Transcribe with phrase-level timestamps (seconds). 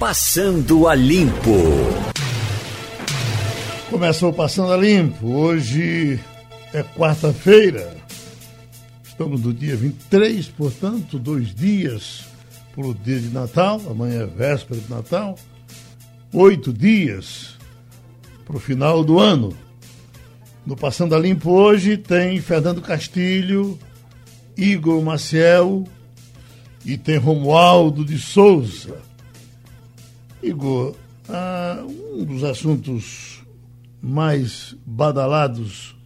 [0.00, 1.60] Passando a Limpo.
[3.90, 5.28] Começou Passando a Limpo.
[5.28, 6.18] Hoje
[6.72, 7.94] é quarta-feira.
[9.04, 12.24] Estamos no dia 23, portanto, dois dias
[12.74, 13.78] para o dia de Natal.
[13.90, 15.34] Amanhã é véspera de Natal.
[16.32, 17.58] Oito dias
[18.46, 19.54] para o final do ano.
[20.64, 23.78] No Passando a Limpo hoje tem Fernando Castilho,
[24.56, 25.84] Igor Maciel
[26.86, 29.09] e tem Romualdo de Souza.
[30.42, 30.94] Igor,
[31.28, 33.42] ah, um dos assuntos
[34.02, 35.96] mais badalados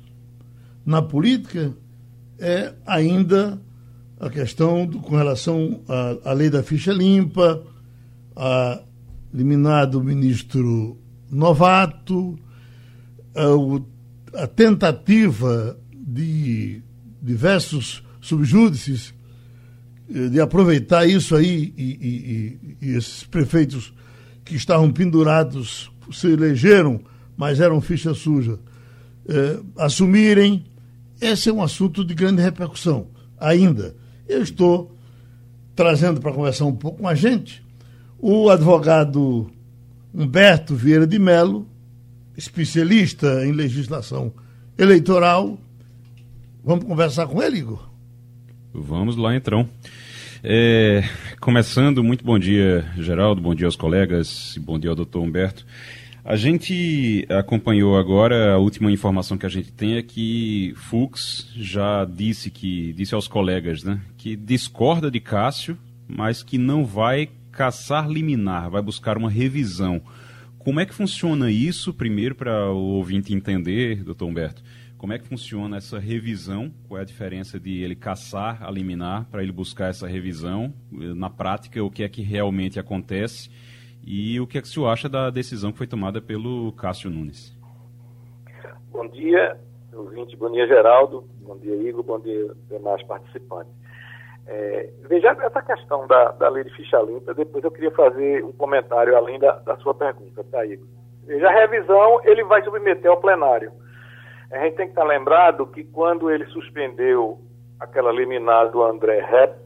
[0.84, 1.72] na política
[2.38, 3.60] é ainda
[4.18, 7.62] a questão do, com relação à, à lei da ficha limpa,
[8.34, 8.82] a
[9.32, 10.98] eliminado o ministro
[11.30, 12.38] Novato,
[13.34, 16.82] a, a tentativa de
[17.22, 19.14] diversos subjúdices
[20.08, 23.92] eh, de aproveitar isso aí e, e, e, esses prefeitos
[24.44, 27.00] que estavam pendurados se elegeram,
[27.36, 28.58] mas eram ficha suja,
[29.28, 30.64] eh, assumirem.
[31.20, 33.94] Esse é um assunto de grande repercussão ainda.
[34.28, 34.94] Eu estou
[35.74, 37.64] trazendo para conversar um pouco com a gente
[38.18, 39.50] o advogado
[40.12, 41.66] Humberto Vieira de Melo,
[42.36, 44.32] especialista em legislação
[44.78, 45.58] eleitoral.
[46.64, 47.88] Vamos conversar com ele, Igor?
[48.72, 49.68] Vamos lá, então.
[50.46, 51.02] É,
[51.40, 55.64] começando, muito bom dia, Geraldo, bom dia aos colegas, bom dia ao doutor Humberto.
[56.22, 62.04] A gente acompanhou agora, a última informação que a gente tem é que Fux já
[62.04, 68.06] disse que disse aos colegas, né, que discorda de Cássio, mas que não vai caçar
[68.06, 70.02] liminar, vai buscar uma revisão.
[70.58, 74.62] Como é que funciona isso, primeiro, para o ouvinte entender, doutor Humberto?
[75.04, 76.72] Como é que funciona essa revisão?
[76.88, 80.72] Qual é a diferença de ele caçar a liminar para ele buscar essa revisão?
[80.90, 83.50] Na prática, o que é que realmente acontece?
[84.02, 87.10] E o que é que o senhor acha da decisão que foi tomada pelo Cássio
[87.10, 87.54] Nunes?
[88.90, 89.60] Bom dia,
[89.92, 93.74] ouvinte, bom dia, Geraldo, bom dia, Igor, bom dia, demais participantes.
[94.46, 98.52] É, veja essa questão da, da lei de ficha limpa, depois eu queria fazer um
[98.52, 100.86] comentário além da, da sua pergunta, tá, Igor?
[101.26, 103.70] Veja, a revisão ele vai submeter ao plenário.
[104.50, 107.38] A gente tem que estar lembrado que quando ele suspendeu
[107.80, 109.64] aquela liminar do André Rep,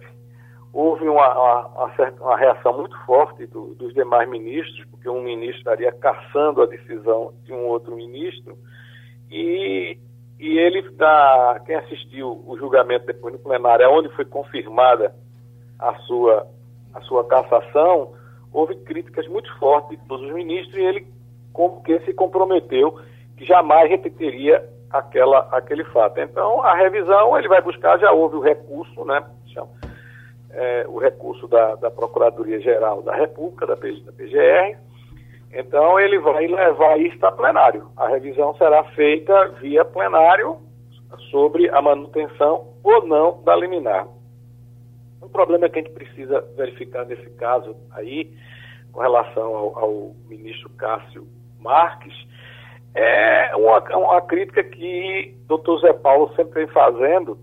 [0.73, 5.93] houve uma, uma, uma reação muito forte do, dos demais ministros, porque um ministro estaria
[5.93, 8.57] caçando a decisão de um outro ministro,
[9.31, 9.99] e,
[10.39, 15.15] e ele, da, quem assistiu o julgamento depois no plenário, é onde foi confirmada
[15.79, 16.47] a sua,
[16.95, 18.15] a sua cassação,
[18.53, 21.07] houve críticas muito fortes de todos os ministros, e ele
[21.53, 22.99] como que se comprometeu
[23.39, 26.21] que jamais repetiria aquela, aquele fato.
[26.21, 29.25] Então, a revisão ele vai buscar, já houve o recurso, né?
[29.47, 29.69] Chama,
[30.51, 34.77] é, o recurso da, da Procuradoria-Geral da República, da, PG, da PGR.
[35.53, 37.89] Então, ele vai levar isso a plenário.
[37.97, 40.59] A revisão será feita via plenário
[41.31, 44.07] sobre a manutenção ou não da liminar.
[45.23, 48.31] Um problema que a gente precisa verificar nesse caso aí,
[48.93, 51.27] com relação ao, ao ministro Cássio
[51.59, 52.15] Marques,
[52.99, 57.39] é uma, uma crítica que o doutor Zé Paulo sempre vem fazendo,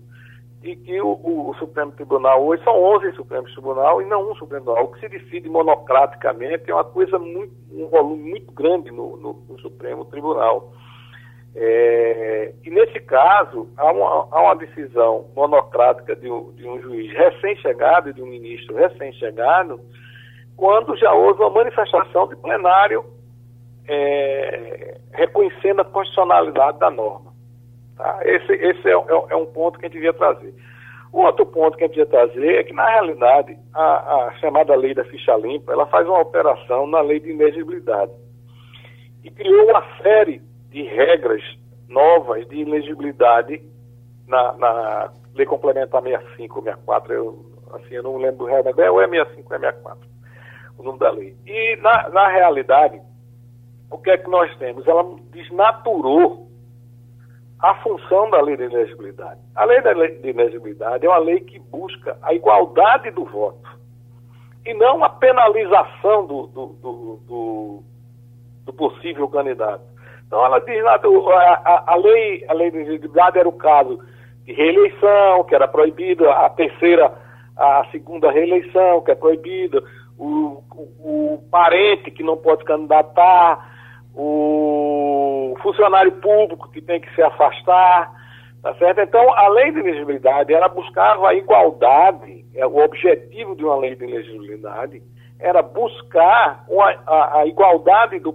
[0.60, 4.34] de que o, o, o, Supremo Tribunal hoje são 11 Supremos Tribunal e não um
[4.34, 4.84] Supremo Tribunal.
[4.84, 9.32] O que se decide monocraticamente é uma coisa muito, um volume muito grande no, no,
[9.48, 10.72] no Supremo Tribunal.
[11.54, 17.10] É, e nesse caso, há uma, há uma decisão monocrática de um, de um juiz
[17.16, 19.80] recém-chegado, de um ministro recém-chegado,
[20.54, 23.15] quando já houve uma manifestação de plenário
[23.88, 27.32] é, reconhecendo a constitucionalidade da norma.
[27.96, 28.20] Tá?
[28.22, 30.54] Esse, esse é, é, é, um ponto que a gente devia trazer.
[31.12, 34.74] O outro ponto que a gente devia trazer é que, na realidade, a, a chamada
[34.74, 38.12] lei da ficha limpa, ela faz uma alteração na lei de inegibilidade
[39.24, 41.42] e criou uma série de regras
[41.88, 43.62] novas de inegibilidade
[44.26, 49.00] na, na lei complementar 65 ou 64, eu, assim, eu não lembro realmente, é ou
[49.00, 50.08] é 65 ou é 64,
[50.78, 51.36] o nome da lei.
[51.46, 53.00] E, na, na realidade,
[53.90, 54.86] o que é que nós temos?
[54.86, 56.46] Ela desnaturou
[57.60, 59.40] a função da lei de elegibilidade.
[59.54, 63.76] A lei de elegibilidade é uma lei que busca a igualdade do voto
[64.64, 67.82] e não a penalização do, do, do, do,
[68.64, 69.84] do possível candidato.
[70.26, 71.30] Então, ela desnaturou.
[71.30, 74.00] A, a, a, lei, a lei de elegibilidade era o caso
[74.44, 77.12] de reeleição, que era proibida, a terceira,
[77.56, 79.82] a segunda reeleição, que é proibida,
[80.18, 83.75] o, o, o parente que não pode candidatar,
[84.16, 88.10] o funcionário público que tem que se afastar,
[88.62, 89.00] tá certo?
[89.00, 93.94] Então, a lei de elegibilidade, ela buscava a igualdade, é, o objetivo de uma lei
[93.94, 95.02] de elegibilidade
[95.38, 98.34] era buscar uma, a, a, igualdade do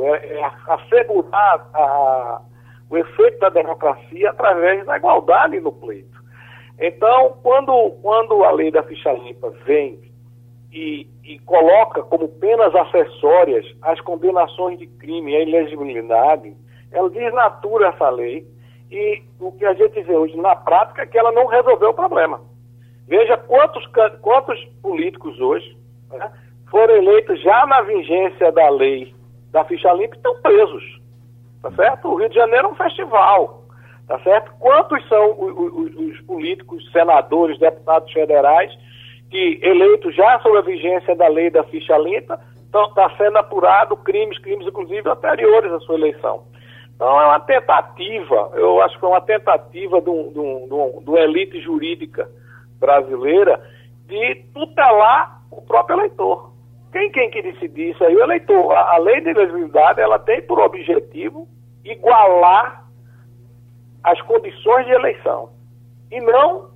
[0.00, 2.40] é, é assegurar a,
[2.88, 6.18] o efeito da democracia através da igualdade no pleito.
[6.80, 10.00] Então, quando, quando a lei da ficha limpa vem
[10.72, 16.56] e, e coloca como penas acessórias as condenações de crime e a ilegibilidade,
[16.90, 18.46] ela desnatura essa lei
[18.90, 21.94] e o que a gente vê hoje na prática é que ela não resolveu o
[21.94, 22.40] problema.
[23.06, 23.86] Veja quantos,
[24.22, 25.76] quantos políticos hoje
[26.10, 26.32] né,
[26.70, 29.14] foram eleitos já na vigência da lei
[29.52, 30.98] da ficha limpa e estão presos.
[31.60, 32.08] Tá certo?
[32.08, 33.64] O Rio de Janeiro é um festival.
[34.06, 34.50] Tá certo?
[34.58, 38.72] Quantos são os, os, os políticos, senadores, deputados federais
[39.30, 44.38] que, eleitos já sob a vigência da lei da ficha limpa, está sendo apurado crimes,
[44.38, 46.44] crimes inclusive anteriores à sua eleição.
[46.94, 51.10] Então é uma tentativa, eu acho que é uma tentativa de, um, de, um, de
[51.10, 52.28] uma elite jurídica
[52.80, 53.62] brasileira
[54.06, 56.52] de tutelar o próprio eleitor.
[56.90, 58.16] Quem, quem que decidir isso aí?
[58.16, 58.72] O eleitor.
[58.72, 61.46] A, a lei de elegibilidade, ela tem por objetivo
[61.84, 62.84] igualar
[64.02, 65.50] as condições de eleição
[66.10, 66.70] e não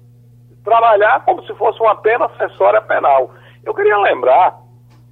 [0.64, 3.30] trabalhar como se fosse uma pena acessória penal.
[3.64, 4.58] Eu queria lembrar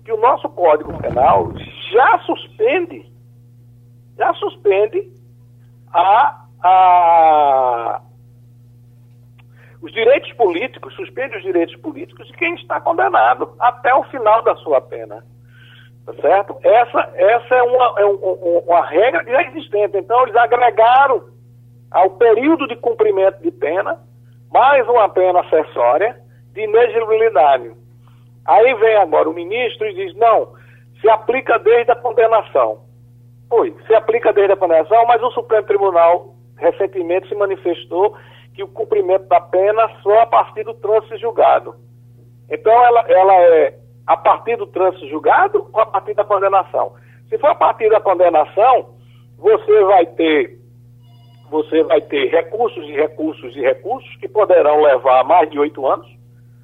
[0.05, 1.53] que o nosso Código Penal
[1.93, 3.07] já suspende,
[4.17, 5.13] já suspende
[5.93, 8.01] a, a,
[9.83, 14.55] os direitos políticos, suspende os direitos políticos de quem está condenado até o final da
[14.57, 15.25] sua pena.
[16.07, 16.57] Tá certo?
[16.63, 19.97] Essa, essa é, uma, é um, uma regra já existente.
[19.97, 21.29] Então, eles agregaram
[21.91, 24.01] ao período de cumprimento de pena
[24.53, 26.17] mais uma pena acessória
[26.53, 27.73] de inegibilidade.
[28.47, 30.53] Aí vem agora o ministro e diz: não,
[31.01, 32.83] se aplica desde a condenação.
[33.49, 38.17] Foi, se aplica desde a condenação, mas o Supremo Tribunal recentemente se manifestou
[38.55, 41.75] que o cumprimento da pena só a partir do trânsito julgado.
[42.49, 43.75] Então, ela, ela é
[44.07, 46.93] a partir do trânsito julgado ou a partir da condenação?
[47.29, 48.91] Se for a partir da condenação,
[49.39, 50.60] você vai ter
[51.51, 56.07] você vai ter recursos e recursos e recursos que poderão levar mais de oito anos,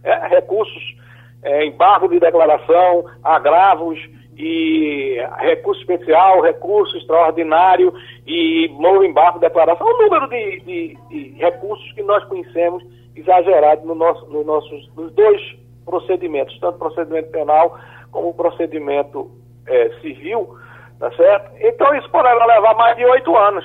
[0.05, 0.97] é, recursos,
[1.43, 3.99] é, embargo de declaração, agravos
[4.37, 7.93] e recurso especial, recurso extraordinário
[8.27, 12.85] e novo embargo de declaração, o número de, de, de, recursos que nós conhecemos
[13.17, 15.41] exagerado no nosso, no nossos, nos dois
[15.85, 17.79] procedimentos, tanto procedimento penal
[18.12, 19.31] como procedimento
[19.67, 20.55] é, civil,
[20.99, 21.50] tá certo?
[21.61, 23.65] Então isso poderá levar mais de oito anos.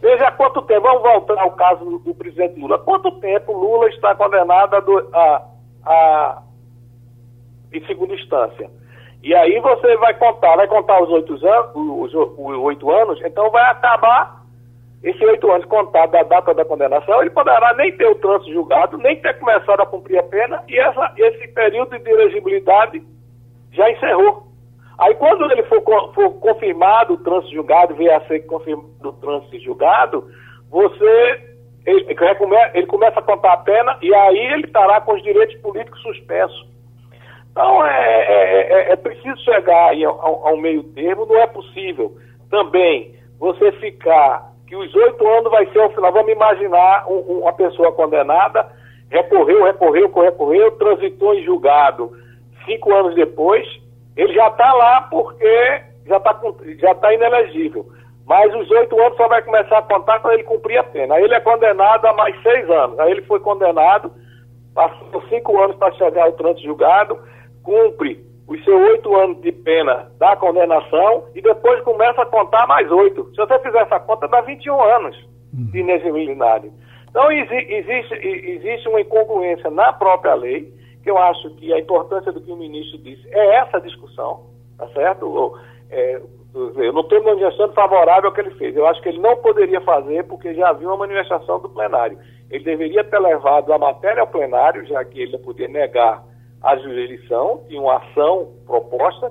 [0.00, 2.78] Veja quanto tempo, vamos voltar ao caso do, presidente Lula.
[2.78, 5.42] Quanto tempo Lula está condenado a, a,
[5.84, 6.42] a,
[7.72, 8.70] em segunda instância?
[9.22, 13.50] E aí você vai contar, vai contar os oito anos, os, os oito anos, então
[13.50, 14.38] vai acabar
[15.02, 18.98] esses oito anos contados da data da condenação, ele poderá nem ter o trânsito julgado,
[18.98, 23.02] nem ter começado a cumprir a pena, e essa, esse período de elegibilidade
[23.72, 24.47] já encerrou.
[24.98, 29.58] Aí quando ele for, for confirmado o trânsito julgado, vier a ser confirmado o trânsito
[29.60, 30.28] julgado,
[30.70, 31.48] você
[31.86, 32.06] ele,
[32.74, 36.68] ele, começa a contar a pena e aí ele estará com os direitos políticos suspensos.
[37.50, 42.16] Então é, é, é, é preciso chegar ao, ao, meio termo, não é possível
[42.50, 46.12] também você ficar que os oito anos vai ser o final.
[46.12, 48.70] Vamos imaginar um, uma pessoa condenada,
[49.10, 52.12] recorreu, recorreu, recorreu, transitou em julgado
[52.66, 53.66] cinco anos depois,
[54.18, 56.40] ele já está lá porque já está
[56.78, 57.86] já tá inelegível.
[58.26, 61.14] Mas os oito anos só vai começar a contar quando ele cumprir a pena.
[61.14, 62.98] Aí ele é condenado a mais seis anos.
[62.98, 64.12] Aí ele foi condenado,
[64.74, 67.16] passou cinco anos para chegar ao trânsito julgado,
[67.62, 72.90] cumpre os seus oito anos de pena da condenação e depois começa a contar mais
[72.90, 73.30] oito.
[73.30, 75.16] Se você fizer essa conta, dá 21 anos
[75.52, 76.70] de inexigibilidade.
[77.08, 82.40] Então existe, existe uma incongruência na própria lei que eu acho que a importância do
[82.40, 85.58] que o ministro disse é essa discussão, tá certo?
[85.90, 86.20] É,
[86.54, 88.76] eu não estou manifestando favorável ao que ele fez.
[88.76, 92.18] Eu acho que ele não poderia fazer porque já havia uma manifestação do plenário.
[92.50, 96.24] Ele deveria ter levado a matéria ao plenário, já que ele não podia negar
[96.62, 99.30] a jurisdição, tinha uma ação proposta,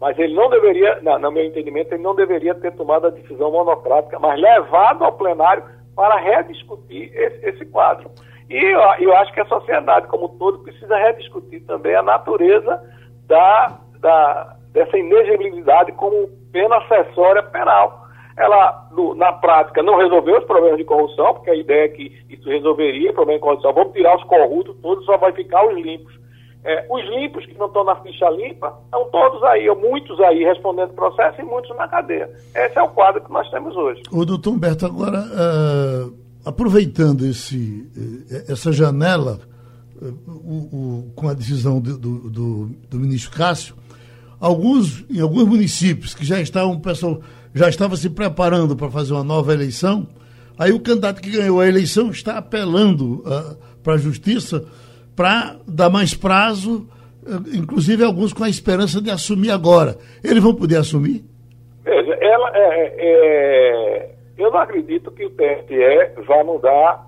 [0.00, 4.18] mas ele não deveria, no meu entendimento, ele não deveria ter tomado a decisão monocrática,
[4.18, 8.10] mas levado ao plenário para rediscutir esse, esse quadro.
[8.50, 8.56] E
[9.02, 12.80] eu, acho que a sociedade como um todo precisa rediscutir também a natureza
[13.26, 18.04] da, da, dessa inegibilidade como pena acessória penal.
[18.36, 22.24] Ela, no, na prática, não resolveu os problemas de corrupção, porque a ideia é que
[22.28, 23.72] isso resolveria o problema de corrupção.
[23.72, 26.12] Vamos tirar os corruptos todos, só vai ficar os limpos.
[26.64, 30.42] É, os limpos que não estão na ficha limpa estão todos aí, ou muitos aí
[30.42, 32.28] respondendo processo e muitos na cadeia.
[32.54, 34.02] Esse é o quadro que nós temos hoje.
[34.10, 35.18] O doutor Humberto, agora.
[35.18, 37.86] Uh aproveitando esse,
[38.30, 39.40] eh, essa janela
[40.00, 43.74] o, o, com a decisão do, do, do, ministro Cássio,
[44.40, 47.20] alguns, em alguns municípios que já estavam, pessoal,
[47.54, 50.06] já estava se preparando para fazer uma nova eleição,
[50.58, 54.64] aí o candidato que ganhou a eleição está apelando uh, para a justiça
[55.14, 56.88] para dar mais prazo,
[57.52, 59.96] inclusive alguns com a esperança de assumir agora.
[60.22, 61.24] Eles vão poder assumir?
[61.84, 67.06] Veja, ela, é, é, eu não acredito que o TSE vá mudar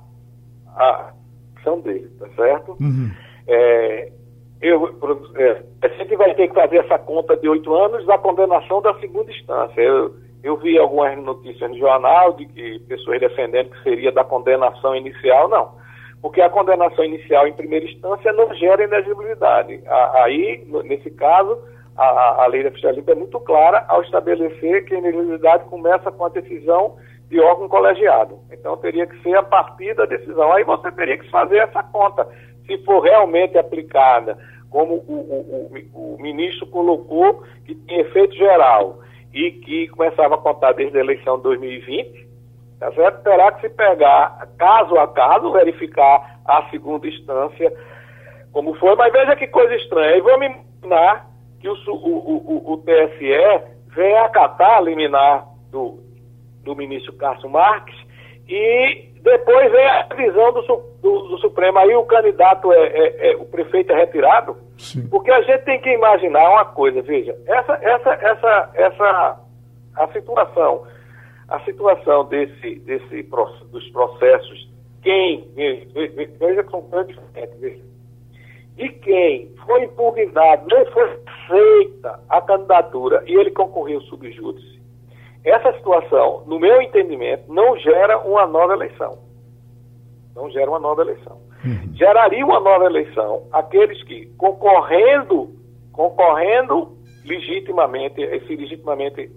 [0.76, 1.12] a
[1.58, 2.76] ação dele, tá certo?
[2.80, 3.10] Uhum.
[3.48, 4.12] É,
[4.60, 4.88] eu,
[5.36, 8.94] é, a gente vai ter que fazer essa conta de oito anos da condenação da
[9.00, 9.80] segunda instância.
[9.80, 14.94] Eu, eu vi algumas notícias no jornal de que pessoas defendendo que seria da condenação
[14.94, 15.74] inicial, não.
[16.22, 19.82] Porque a condenação inicial em primeira instância não gera inegibilidade.
[20.14, 21.58] Aí, nesse caso,
[21.96, 26.24] a, a lei da fiscalidade é muito clara ao estabelecer que a inelegibilidade começa com
[26.24, 26.96] a decisão
[27.28, 28.38] de órgão colegiado.
[28.52, 30.52] Então teria que ser a partir da decisão.
[30.52, 32.26] Aí você teria que fazer essa conta.
[32.66, 34.36] Se for realmente aplicada,
[34.70, 38.98] como o, o, o, o ministro colocou, que tem efeito geral
[39.32, 42.26] e que começava a contar desde a eleição de 2020,
[42.78, 43.22] tá certo?
[43.22, 47.72] terá que se pegar caso a caso, verificar a segunda instância
[48.52, 48.94] como foi.
[48.96, 50.16] Mas veja que coisa estranha.
[50.16, 50.46] E vamos
[50.82, 51.26] imaginar
[51.60, 55.98] que o, o, o, o TSE venha acatar a liminar do,
[56.66, 57.96] do ministro Cássio Marques
[58.48, 60.62] e depois vem a visão do,
[61.00, 61.78] do, do, Supremo.
[61.78, 65.08] Aí o candidato é, é, é, o prefeito é retirado, Sim.
[65.08, 69.40] porque a gente tem que imaginar uma coisa, veja, essa, essa, essa, essa
[69.96, 70.86] a situação,
[71.48, 73.22] a situação desse, desse
[73.70, 74.68] dos processos,
[75.02, 75.48] quem,
[76.38, 77.82] veja que são tão diferentes, veja,
[78.76, 81.18] de quem foi impugnado, não foi
[81.48, 84.75] feita a candidatura e ele concorreu subjúdice,
[85.46, 89.18] essa situação, no meu entendimento, não gera uma nova eleição.
[90.34, 91.40] Não gera uma nova eleição.
[91.64, 91.94] Uhum.
[91.94, 95.54] Geraria uma nova eleição aqueles que, concorrendo,
[95.92, 99.30] concorrendo legitimamente, esse legitimamente,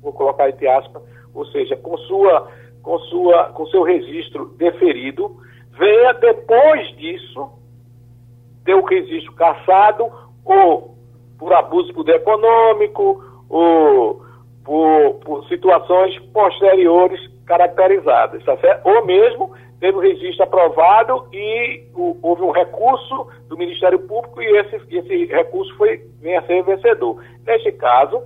[0.00, 1.02] vou colocar entre aspas,
[1.34, 2.48] ou seja, com sua,
[2.82, 5.36] com sua, com seu registro deferido,
[5.76, 7.50] venha depois disso
[8.64, 10.10] ter o registro cassado
[10.44, 10.96] ou
[11.38, 14.25] por abuso de poder econômico, ou
[14.66, 18.84] por, por situações posteriores caracterizadas, tá certo?
[18.84, 24.46] Ou mesmo teve o registro aprovado e o, houve um recurso do Ministério Público e
[24.58, 27.22] esse, esse recurso foi, vem a ser vencedor.
[27.46, 28.20] Neste caso,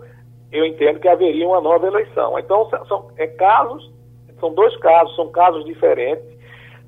[0.51, 2.39] eu entendo que haveria uma nova eleição.
[2.39, 3.93] Então, são é, casos,
[4.41, 6.25] são dois casos, são casos diferentes,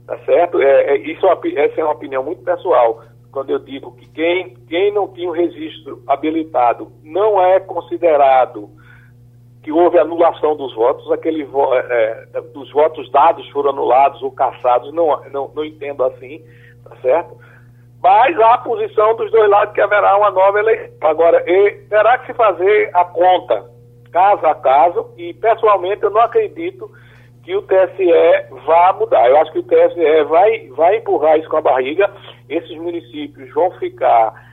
[0.06, 0.62] tá certo?
[0.62, 4.54] É, é, isso é essa é uma opinião muito pessoal quando eu digo que quem,
[4.68, 8.70] quem não tinha o registro habilitado não é considerado
[9.62, 14.92] que houve anulação dos votos, aquele é, é, dos votos dados foram anulados ou cassados,
[14.92, 16.42] não, não, não entendo assim,
[16.84, 17.36] tá certo?
[18.02, 20.88] Mas há a posição dos dois lados que haverá uma nova eleição.
[21.02, 21.40] Agora,
[21.88, 23.64] terá que se fazer a conta,
[24.10, 26.90] caso a caso, e pessoalmente eu não acredito
[27.44, 28.06] que o TSE
[28.66, 29.28] vá mudar.
[29.28, 32.10] Eu acho que o TSE vai, vai empurrar isso com a barriga.
[32.48, 34.51] Esses municípios vão ficar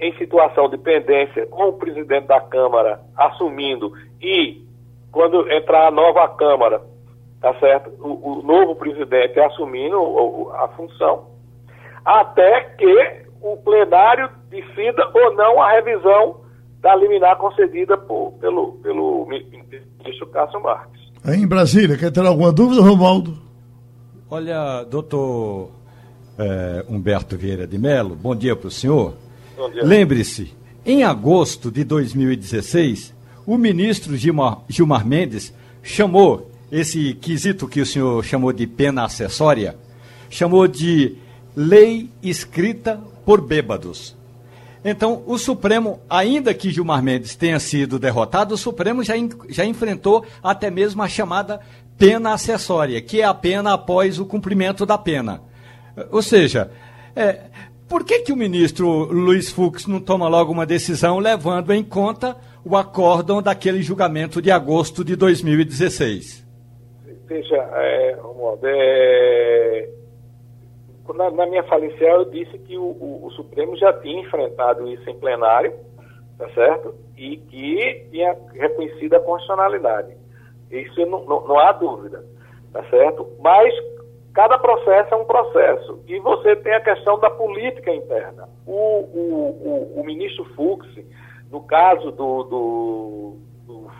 [0.00, 4.62] em situação de pendência com o presidente da Câmara assumindo e
[5.10, 6.80] quando entrar a nova Câmara,
[7.40, 7.90] tá certo?
[8.00, 11.26] O, o novo presidente assumindo a função,
[12.04, 16.40] até que o plenário decida ou não a revisão
[16.80, 21.00] da liminar concedida por, pelo, pelo ministro Cássio Marques.
[21.24, 23.36] Aí em Brasília, quer ter alguma dúvida, Romualdo?
[24.30, 25.70] Olha, doutor
[26.38, 29.14] é, Humberto Vieira de Mello, bom dia para o senhor.
[29.82, 30.52] Lembre-se,
[30.86, 38.24] em agosto de 2016, o ministro Gilmar, Gilmar Mendes chamou esse quesito que o senhor
[38.24, 39.76] chamou de pena acessória,
[40.30, 41.16] chamou de
[41.56, 44.16] lei escrita por bêbados.
[44.84, 49.14] Então, o Supremo, ainda que Gilmar Mendes tenha sido derrotado, o Supremo já,
[49.48, 51.60] já enfrentou até mesmo a chamada
[51.98, 55.42] pena acessória, que é a pena após o cumprimento da pena.
[56.12, 56.70] Ou seja,
[57.16, 57.40] é,
[57.88, 62.36] por que, que o ministro Luiz Fux não toma logo uma decisão levando em conta
[62.64, 66.46] o acórdão daquele julgamento de agosto de 2016?
[67.26, 69.88] Veja, é, Romualdo, é,
[71.14, 74.86] na, na, minha fala inicial eu disse que o, o, o, Supremo já tinha enfrentado
[74.88, 75.72] isso em plenário,
[76.36, 76.94] tá certo?
[77.16, 80.14] E que tinha reconhecido a constitucionalidade.
[80.70, 82.24] Isso não, não, não há dúvida,
[82.72, 83.26] tá certo?
[83.40, 83.72] Mas
[84.38, 85.98] Cada processo é um processo.
[86.06, 88.48] E você tem a questão da política interna.
[88.64, 90.86] O, o, o, o ministro Fux,
[91.50, 93.90] no caso do, do, do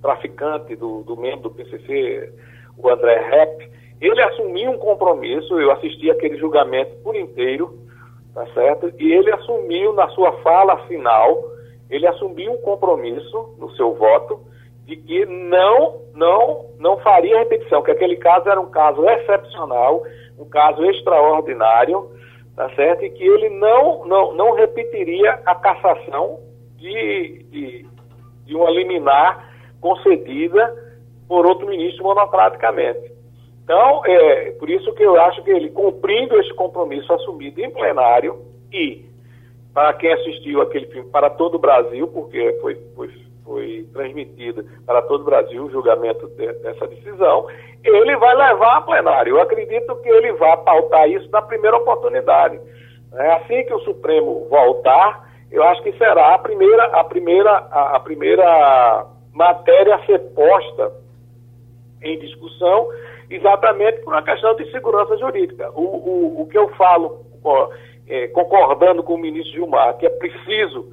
[0.00, 2.32] traficante, do, do, membro do PCC,
[2.78, 3.70] o André Rep,
[4.00, 7.78] ele assumiu um compromisso, eu assisti aquele julgamento por inteiro,
[8.32, 8.90] tá certo?
[8.98, 11.44] E ele assumiu na sua fala final,
[11.90, 14.40] ele assumiu um compromisso no seu voto
[14.88, 20.02] de que não, não, não faria repetição, que aquele caso era um caso excepcional,
[20.38, 22.10] um caso extraordinário,
[22.56, 23.04] tá certo?
[23.04, 26.40] E que ele não, não, não repetiria a cassação
[26.78, 27.86] de, de,
[28.46, 30.74] de uma liminar concedida
[31.28, 33.12] por outro ministro monocraticamente.
[33.62, 38.40] Então, é por isso que eu acho que ele, cumprindo esse compromisso assumido em plenário
[38.72, 39.04] e,
[39.74, 45.00] para quem assistiu aquele filme, para todo o Brasil, porque foi, foi, foi transmitido para
[45.02, 47.46] todo o Brasil o julgamento de, dessa decisão,
[47.82, 49.36] ele vai levar a plenário.
[49.36, 52.60] Eu acredito que ele vai pautar isso na primeira oportunidade.
[53.14, 57.96] É assim que o Supremo voltar, eu acho que será a primeira, a primeira, a,
[57.96, 60.92] a primeira matéria a ser posta
[62.02, 62.88] em discussão
[63.30, 65.70] exatamente por uma questão de segurança jurídica.
[65.74, 67.70] O, o, o que eu falo, ó,
[68.06, 70.86] é, concordando com o ministro Gilmar, que é preciso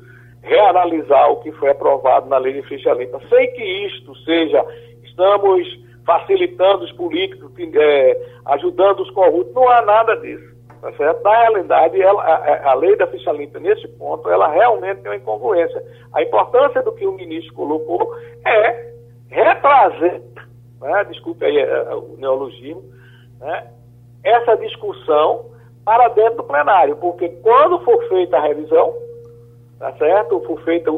[0.45, 4.63] reanalisar o que foi aprovado na lei de ficha limpa, sem que isto seja,
[5.03, 5.67] estamos
[6.05, 10.55] facilitando os políticos, é, ajudando os corruptos, não há nada disso.
[10.81, 11.23] Tá certo?
[11.23, 15.17] Na realidade, ela, a, a, lei da ficha limpa, nesse ponto, ela realmente tem uma
[15.17, 15.83] incongruência.
[16.13, 18.93] A importância do que o ministro colocou é
[19.29, 20.21] retrazer
[20.85, 22.83] né, desculpe aí é, é, o neologismo,
[23.39, 23.67] né,
[24.23, 25.45] essa discussão
[25.83, 28.93] para dentro do plenário, porque quando for feita a revisão,
[29.79, 30.41] tá certo?
[30.41, 30.91] For feita,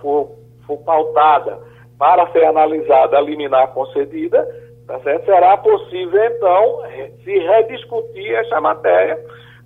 [0.00, 0.30] for,
[0.66, 1.58] for pautada
[1.98, 4.46] para ser analisada a liminar concedida,
[4.86, 5.24] tá certo?
[5.24, 6.82] Será possível, então,
[7.24, 9.18] se rediscutir essa matéria,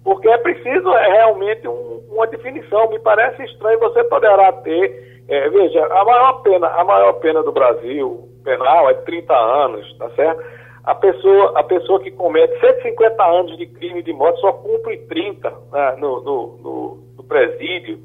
[0.05, 2.89] porque é preciso é, realmente um, uma definição.
[2.91, 7.53] Me parece estranho, você poderá ter, é, veja, a maior pena, a maior pena do
[7.53, 10.43] Brasil, penal é de 30 anos, tá certo?
[10.85, 15.51] A pessoa, a pessoa que comete 150 anos de crime de morte só cumpre 30
[15.73, 17.99] né, no, no, no, no, presídio,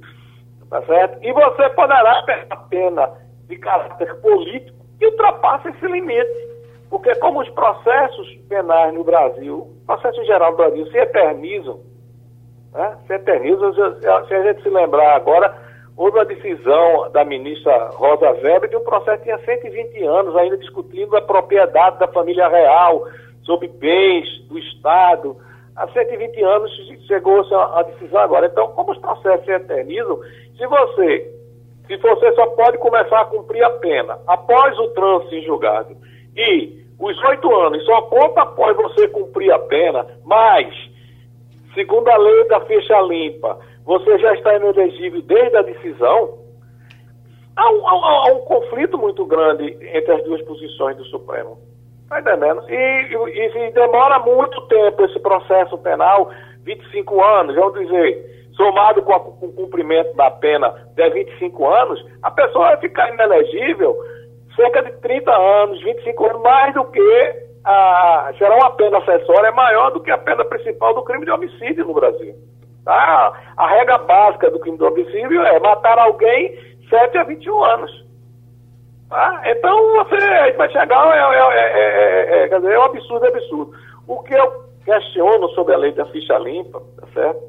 [0.71, 1.19] tá certo?
[1.21, 3.11] E você poderá a pena
[3.47, 6.49] de caráter político que ultrapassa esse limite.
[6.89, 11.79] Porque como os processos penais no Brasil, processos geral no Brasil, se eternizam,
[12.73, 12.97] né?
[13.05, 15.55] se eternizam, se a gente se lembrar agora,
[15.95, 20.57] houve a decisão da ministra Rosa Weber de um processo que tinha 120 anos, ainda
[20.57, 23.07] discutindo a propriedade da família real
[23.43, 25.37] sobre bens do Estado.
[25.75, 26.71] Há 120 anos
[27.07, 28.47] chegou-se a, decisão agora.
[28.47, 30.19] Então, como os processos se eternizam,
[30.57, 31.33] se você,
[31.87, 35.95] se você só pode começar a cumprir a pena após o trânsito em julgado
[36.35, 40.71] e os oito anos só conta após você cumprir a pena, mas,
[41.73, 46.37] segundo a lei da ficha limpa, você já está inelegível desde a decisão,
[47.55, 51.57] há um, há, há um, conflito muito grande entre as duas posições do Supremo.
[52.11, 52.61] Está entendendo?
[52.67, 56.29] E, e, e, demora muito tempo esse processo penal,
[56.65, 62.05] 25 anos, vamos dizer, somado com, a, com o cumprimento da pena de 25 anos,
[62.21, 63.95] a pessoa vai ficar inelegível
[64.57, 69.91] cerca de 30 anos, 25 anos, mais do que a, será uma pena acessória maior
[69.91, 72.35] do que a pena principal do crime de homicídio no Brasil.
[72.83, 73.31] Tá?
[73.55, 78.10] A regra básica do crime de homicídio é matar alguém 7 a 21 anos.
[79.11, 79.41] Tá?
[79.45, 83.73] Então você vai chegar, é, é, é, quer dizer, é um absurdo, é absurdo.
[84.07, 87.41] O que eu questiono sobre a lei da ficha limpa, tá certo?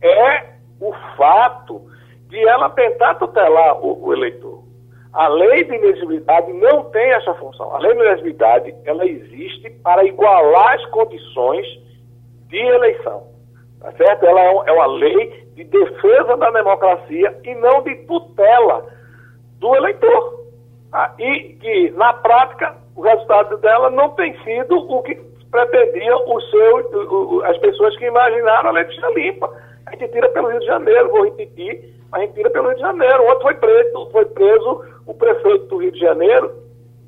[0.00, 1.82] É o fato
[2.30, 4.64] de ela tentar tutelar o, o eleitor.
[5.12, 7.76] A lei de elegibilidade não tem essa função.
[7.76, 11.66] A lei de elegibilidade, ela existe para igualar as condições
[12.48, 13.28] de eleição.
[13.78, 14.24] Tá certo?
[14.24, 18.86] Ela é, é uma lei de defesa da democracia e não de tutela
[19.60, 20.43] do eleitor.
[20.94, 21.12] Tá?
[21.18, 25.16] E que, na prática, o resultado dela não tem sido o que
[25.50, 26.20] pretendiam
[26.52, 26.86] seus,
[27.46, 29.50] as pessoas que imaginaram a de limpa.
[29.86, 32.82] A gente tira pelo Rio de Janeiro, vou repetir, a gente tira pelo Rio de
[32.82, 33.24] Janeiro.
[33.24, 36.52] Ontem foi preso, foi preso o prefeito do Rio de Janeiro,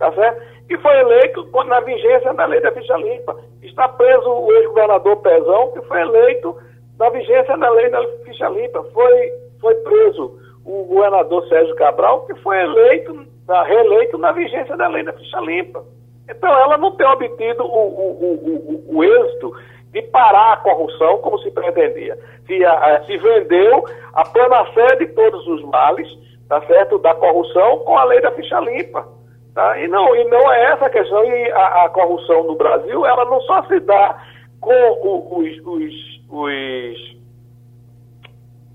[0.01, 0.43] tá certo?
[0.67, 3.37] Que foi eleito na vigência da lei da ficha limpa.
[3.63, 6.57] Está preso o ex-governador Pezão, que foi eleito
[6.99, 8.83] na vigência da lei da ficha limpa.
[8.93, 15.05] Foi, foi preso o governador Sérgio Cabral, que foi eleito, reeleito na vigência da lei
[15.05, 15.85] da ficha limpa.
[16.29, 19.53] Então ela não tem obtido o, o, o, o êxito
[19.93, 22.19] de parar a corrupção como se pretendia.
[22.47, 26.09] Se, a, se vendeu a panacea de todos os males,
[26.49, 29.07] tá certo, da corrupção com a lei da ficha limpa.
[29.55, 29.79] Tá?
[29.79, 31.25] E, não, e não é essa a questão.
[31.25, 34.21] E a, a corrupção no Brasil, ela não só se dá
[34.61, 37.17] com os, os os,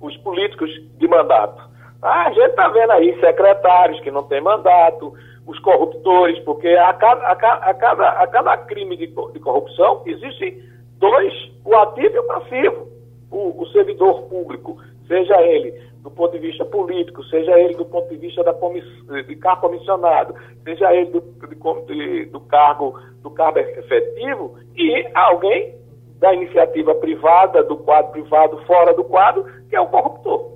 [0.01, 1.70] os políticos de mandato.
[2.01, 5.13] Ah, a gente está vendo aí secretários que não têm mandato,
[5.45, 10.61] os corruptores, porque a cada, a a cada, a cada crime de, de corrupção existem
[10.97, 11.33] dois,
[11.65, 12.87] o ativo e o passivo.
[13.31, 18.09] o, o servidor público, seja ele do ponto de vista político, seja ele do ponto
[18.09, 18.85] de vista da comiss...
[19.27, 20.33] de cargo comissionado,
[20.63, 21.21] seja ele do,
[21.85, 25.75] de, do, cargo do cargo efetivo, e alguém
[26.19, 30.50] da iniciativa privada, do quadro privado fora do quadro, que é o corruptor.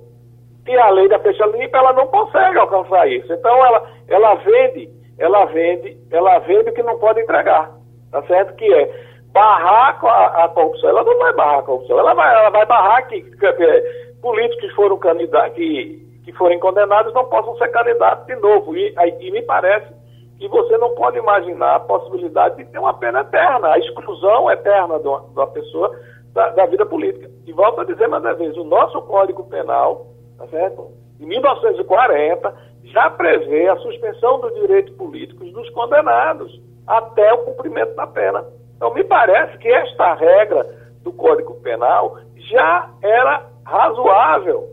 [0.66, 3.32] E a lei da fecha limpa, ela não consegue alcançar isso.
[3.32, 7.70] Então ela, ela vende, ela vende, ela vende o que não pode entregar.
[8.10, 8.54] Tá certo?
[8.56, 10.90] Que é barrar a, a corrupção.
[10.90, 13.82] Ela não vai barrar a corrupção, ela vai, ela vai barrar que, que, que
[14.22, 18.76] políticos que foram candidatos, que, que forem condenados não possam ser candidatos de novo.
[18.76, 19.94] E, e me parece
[20.38, 24.98] que você não pode imaginar a possibilidade de ter uma pena eterna, a exclusão eterna
[24.98, 25.90] de uma, de uma pessoa
[26.32, 27.30] da, da, vida política.
[27.46, 30.06] E volto a dizer mais uma vez, o nosso Código Penal,
[30.38, 30.90] tá certo?
[31.18, 38.06] De 1940, já prevê a suspensão dos direitos políticos dos condenados até o cumprimento da
[38.06, 38.44] pena.
[38.76, 40.64] Então, me parece que esta regra
[41.02, 44.68] do Código Penal já era razoável.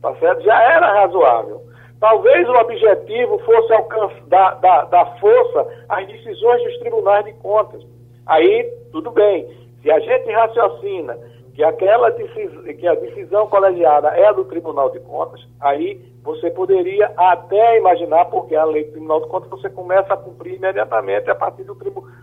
[0.00, 0.42] Tá certo?
[0.42, 1.62] Já era razoável.
[2.00, 7.82] Talvez o objetivo fosse alcançar, da, da força as decisões dos tribunais de contas.
[8.26, 9.46] Aí, tudo bem.
[9.82, 11.18] Se a gente raciocina
[11.56, 17.10] que aquela que a decisão colegiada é a do Tribunal de Contas, aí você poderia
[17.16, 21.34] até imaginar, porque a lei do Tribunal de Contas você começa a cumprir imediatamente a
[21.34, 21.74] partir do,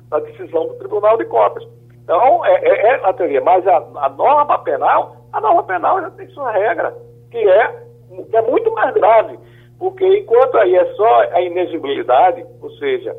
[0.07, 1.67] da decisão do Tribunal de Contas.
[2.03, 6.11] Então, é, é, é a teoria, mas a, a norma penal a norma penal já
[6.11, 6.95] tem sua regra,
[7.31, 7.67] que é,
[8.29, 9.39] que é muito mais grave,
[9.79, 13.17] porque enquanto aí é só a inexigibilidade, ou seja,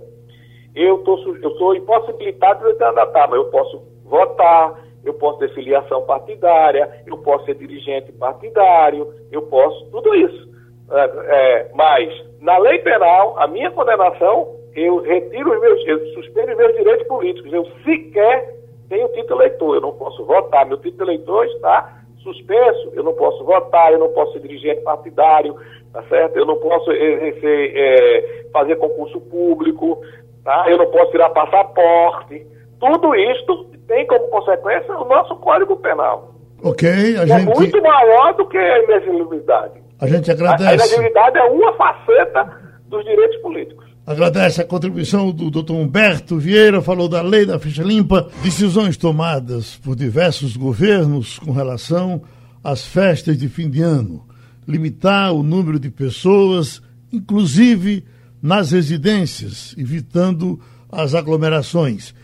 [0.77, 6.03] eu, tô, eu sou impossibilitado de candidatar, mas eu posso votar, eu posso ter filiação
[6.03, 10.49] partidária, eu posso ser dirigente partidário, eu posso, tudo isso.
[10.91, 16.53] É, é, mas, na lei penal, a minha condenação, eu retiro os meus, eu suspendo
[16.53, 18.55] os meus direitos políticos, eu sequer
[18.89, 23.45] tenho título eleitor, eu não posso votar, meu título eleitor está suspenso, eu não posso
[23.45, 25.57] votar, eu não posso ser dirigente partidário,
[25.93, 26.37] tá certo?
[26.37, 30.01] Eu não posso exercer, é, fazer concurso público,
[30.43, 30.65] tá?
[30.69, 32.47] Eu não posso tirar passaporte.
[32.81, 36.35] Tudo isto tem como consequência o nosso Código Penal.
[36.63, 37.51] Ok, a é gente...
[37.51, 39.83] É muito maior do que a inexigibilidade.
[40.01, 40.71] A gente agradece.
[40.71, 43.85] A inexigibilidade é uma faceta dos direitos políticos.
[44.07, 45.73] Agradece a contribuição do Dr.
[45.73, 52.23] Humberto Vieira, falou da lei da ficha limpa, decisões tomadas por diversos governos com relação
[52.63, 54.27] às festas de fim de ano,
[54.69, 58.05] limitar o número de pessoas, inclusive
[58.43, 60.61] nas residências, evitando
[60.93, 62.15] as aglomerações.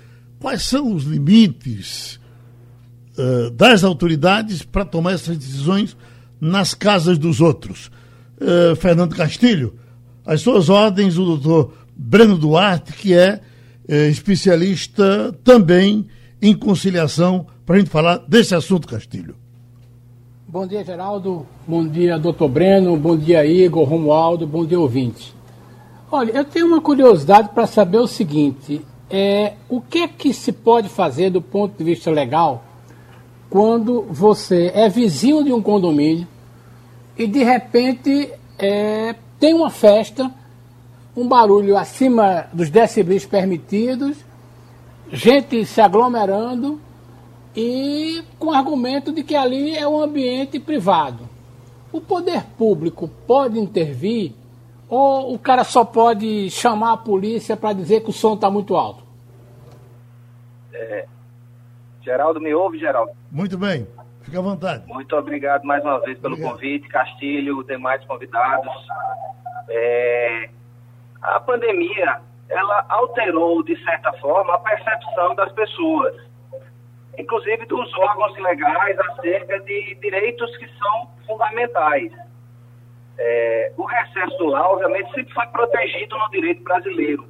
[0.41, 2.19] Quais são os limites
[3.19, 5.95] uh, das autoridades para tomar essas decisões
[6.41, 7.91] nas casas dos outros?
[8.41, 9.75] Uh, Fernando Castilho,
[10.25, 13.43] as suas ordens, o doutor Breno Duarte, que é,
[13.87, 16.07] é especialista também
[16.41, 19.37] em conciliação, para a gente falar desse assunto, Castilho.
[20.49, 21.47] Bom dia, Geraldo.
[21.69, 22.97] Bom dia, doutor Breno.
[22.97, 24.47] Bom dia, Igor, Romualdo.
[24.47, 25.35] Bom dia, ouvinte.
[26.11, 30.53] Olha, eu tenho uma curiosidade para saber o seguinte: é, o que é que se
[30.53, 32.65] pode fazer do ponto de vista legal
[33.51, 36.27] quando você é vizinho de um condomínio
[37.19, 40.33] e de repente é, tem uma festa,
[41.17, 44.19] um barulho acima dos decibéis permitidos,
[45.13, 46.81] gente se aglomerando
[47.57, 51.29] e com argumento de que ali é um ambiente privado.
[51.93, 54.33] O poder público pode intervir
[54.91, 58.77] ou o cara só pode chamar a polícia para dizer que o som está muito
[58.77, 59.05] alto?
[60.75, 61.07] É,
[62.03, 63.13] Geraldo, me ouve, Geraldo?
[63.31, 63.87] Muito bem,
[64.23, 64.85] fica à vontade.
[64.89, 66.55] Muito obrigado mais uma vez pelo obrigado.
[66.55, 68.73] convite, Castilho, demais convidados.
[69.69, 70.51] É,
[71.23, 76.17] a pandemia, ela alterou, de certa forma, a percepção das pessoas,
[77.17, 82.11] inclusive dos órgãos legais acerca de direitos que são fundamentais.
[83.23, 87.29] É, o recesso lá, obviamente, sempre foi protegido no direito brasileiro.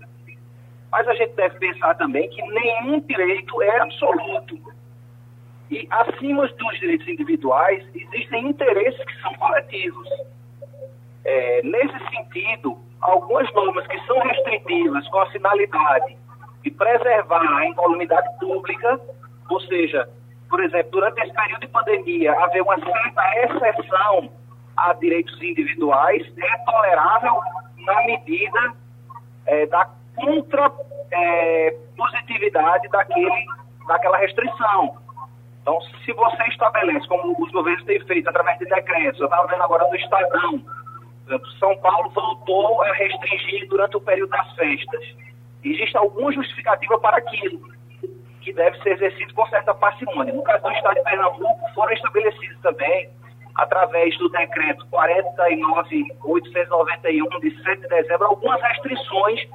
[0.93, 4.57] Mas a gente deve pensar também que nenhum direito é absoluto.
[5.69, 10.09] E acima dos direitos individuais, existem interesses que são coletivos.
[11.25, 16.17] É, nesse sentido, algumas normas que são restritivas com a finalidade
[16.63, 19.01] de preservar a incolumidade pública,
[19.49, 20.09] ou seja,
[20.49, 24.40] por exemplo, durante esse período de pandemia, haver uma certa exceção
[24.81, 27.41] a direitos individuais é tolerável
[27.79, 28.73] na medida
[29.47, 33.47] é, da contra-positividade é, daquele,
[33.87, 34.97] daquela restrição.
[35.61, 39.63] Então, se você estabelece, como os governos têm feito através de decretos, eu estava vendo
[39.63, 40.65] agora no Estadão,
[41.59, 45.15] são Paulo voltou a restringir durante o período das festas.
[45.63, 47.61] Existe alguma justificativa para aquilo.
[48.41, 50.33] que deve ser exercido com certa parcimônia.
[50.33, 53.11] No caso do Estado de Pernambuco, foram estabelecidos também,
[53.61, 59.47] através do decreto 49.891, de 7 de dezembro, algumas restrições,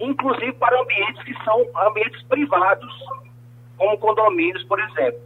[0.00, 2.90] inclusive para ambientes que são ambientes privados,
[3.76, 5.20] como condomínios, por exemplo.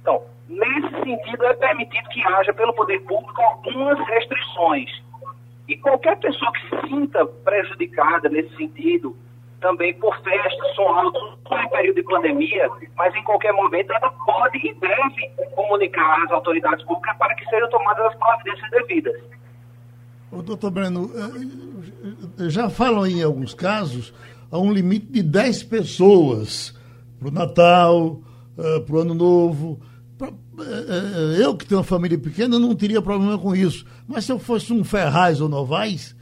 [0.00, 4.90] Então, nesse sentido, é permitido que haja, pelo poder público, algumas restrições.
[5.68, 9.14] E qualquer pessoa que se sinta prejudicada nesse sentido,
[9.62, 14.10] também por festas, som alto, não em período de pandemia, mas em qualquer momento ela
[14.26, 19.22] pode e deve comunicar às autoridades públicas para que sejam tomadas as providências devidas.
[20.30, 21.10] O doutor Breno,
[22.38, 24.12] eh, já falam em alguns casos
[24.50, 26.78] a um limite de 10 pessoas
[27.18, 28.20] para o Natal,
[28.86, 29.80] para o Ano Novo.
[31.38, 33.86] Eu que tenho uma família pequena não teria problema com isso.
[34.06, 36.14] Mas se eu fosse um Ferraz ou Novaes,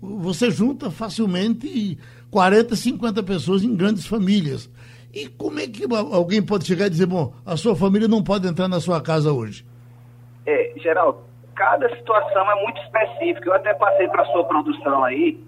[0.00, 1.98] você junta facilmente
[2.30, 4.70] 40, 50 pessoas em grandes famílias.
[5.12, 8.46] E como é que alguém pode chegar e dizer, bom, a sua família não pode
[8.46, 9.64] entrar na sua casa hoje?
[10.44, 11.20] É, Geraldo,
[11.54, 13.48] cada situação é muito específica.
[13.48, 15.42] Eu até passei para a sua produção aí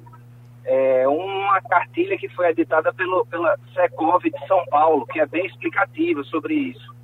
[0.68, 5.46] é, uma cartilha que foi editada pelo, pela Secov de São Paulo, que é bem
[5.46, 6.94] explicativa sobre isso.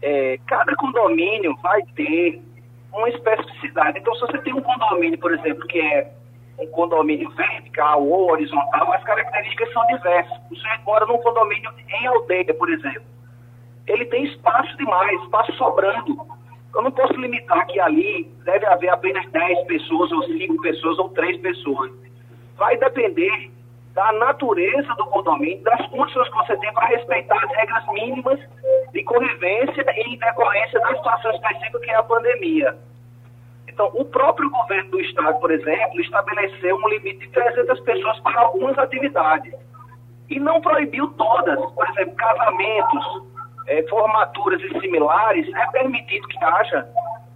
[0.00, 2.40] É, cada condomínio vai ter
[2.90, 3.98] uma especificidade.
[3.98, 6.10] Então, se você tem um condomínio, por exemplo, que é
[6.58, 10.38] um condomínio vertical ou horizontal, as características são diversas.
[10.50, 13.02] O senhor mora num condomínio em aldeia, por exemplo.
[13.86, 16.16] Ele tem espaço demais, espaço sobrando.
[16.74, 21.08] Eu não posso limitar que ali deve haver apenas 10 pessoas, ou 5 pessoas, ou
[21.10, 21.92] 3 pessoas.
[22.56, 23.50] Vai depender
[23.94, 28.40] da natureza do condomínio, das condições que você tem para respeitar as regras mínimas
[28.92, 32.76] de convivência em decorrência da situação específica que é a pandemia.
[33.74, 38.40] Então, o próprio governo do estado, por exemplo, estabeleceu um limite de 300 pessoas para
[38.40, 39.52] algumas atividades.
[40.30, 41.58] E não proibiu todas.
[41.72, 43.22] Por exemplo, casamentos,
[43.66, 46.86] é, formaturas e similares, é permitido que haja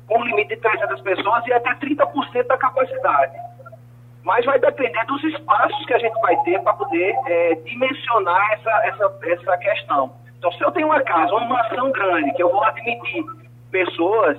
[0.09, 3.37] um limite de 300 pessoas e até 30% da capacidade.
[4.23, 8.71] Mas vai depender dos espaços que a gente vai ter para poder é, dimensionar essa,
[8.87, 10.13] essa, essa questão.
[10.39, 13.25] Então, se eu tenho uma casa, uma mansão grande, que eu vou admitir
[13.73, 14.39] pessoas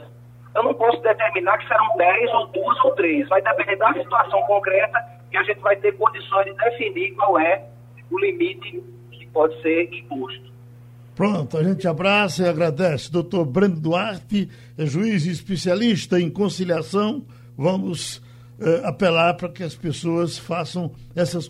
[0.59, 3.29] eu não posso determinar que serão 10 ou 2 ou 3.
[3.29, 4.99] Vai depender da situação concreta
[5.31, 7.63] que a gente vai ter condições de definir qual é
[8.11, 10.49] o limite que pode ser imposto.
[11.15, 13.11] Pronto, a gente abraça e agradece.
[13.11, 17.25] Doutor Brando Duarte, é juiz especialista em conciliação.
[17.57, 18.21] Vamos
[18.59, 21.49] eh, apelar para que as pessoas façam essas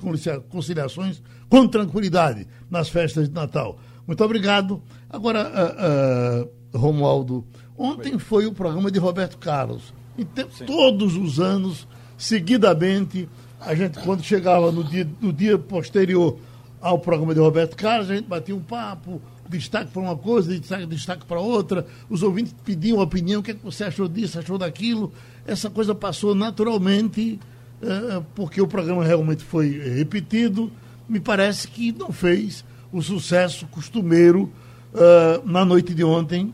[0.50, 3.80] conciliações com tranquilidade nas festas de Natal.
[4.06, 4.82] Muito obrigado.
[5.08, 7.46] Agora, uh, uh, Romualdo,
[7.80, 9.94] Ontem foi o programa de Roberto Carlos.
[10.18, 10.26] E
[10.66, 11.88] todos os anos,
[12.18, 16.38] seguidamente, a gente, quando chegava no dia, no dia posterior
[16.82, 20.86] ao programa de Roberto Carlos, a gente batia um papo, destaque para uma coisa, destaque,
[20.88, 21.88] destaque para outra.
[22.10, 25.14] Os ouvintes pediam opinião, o que, é que você achou disso, achou daquilo.
[25.48, 27.40] Essa coisa passou naturalmente,
[27.82, 30.70] é, porque o programa realmente foi repetido.
[31.08, 34.52] Me parece que não fez o sucesso costumeiro
[34.94, 36.54] uh, na noite de ontem,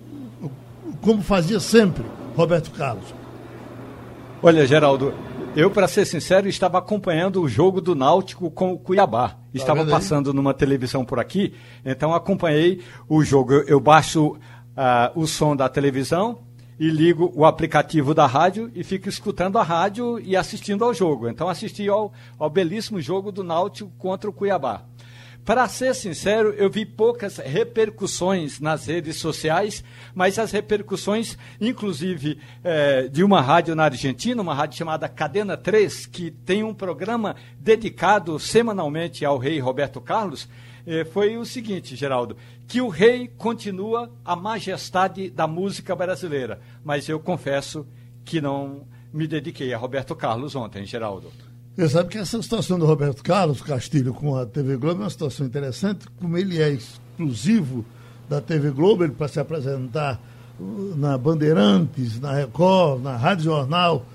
[1.01, 2.03] como fazia sempre
[2.35, 3.13] Roberto Carlos.
[4.41, 5.13] Olha, Geraldo,
[5.55, 9.29] eu, para ser sincero, estava acompanhando o jogo do Náutico com o Cuiabá.
[9.29, 11.53] Tá estava passando numa televisão por aqui,
[11.85, 13.53] então acompanhei o jogo.
[13.53, 14.37] Eu, eu baixo uh,
[15.15, 16.39] o som da televisão
[16.77, 21.29] e ligo o aplicativo da rádio e fico escutando a rádio e assistindo ao jogo.
[21.29, 24.83] Então assisti ao, ao belíssimo jogo do Náutico contra o Cuiabá.
[25.45, 29.83] Para ser sincero, eu vi poucas repercussões nas redes sociais,
[30.15, 36.07] mas as repercussões, inclusive, é, de uma rádio na Argentina, uma rádio chamada Cadena 3,
[36.07, 40.49] que tem um programa dedicado semanalmente ao rei Roberto Carlos,
[40.87, 42.35] é, foi o seguinte, Geraldo,
[42.67, 47.85] que o rei continua a majestade da música brasileira, mas eu confesso
[48.23, 51.31] que não me dediquei a Roberto Carlos ontem, Geraldo.
[51.75, 55.09] Você sabe que essa situação do Roberto Carlos Castilho com a TV Globo é uma
[55.09, 57.83] situação interessante, como ele é exclusivo
[58.29, 60.17] da TV Globo, ele para se apresentar
[60.57, 64.05] uh, na Bandeirantes, na Record, na Rádio Jornal,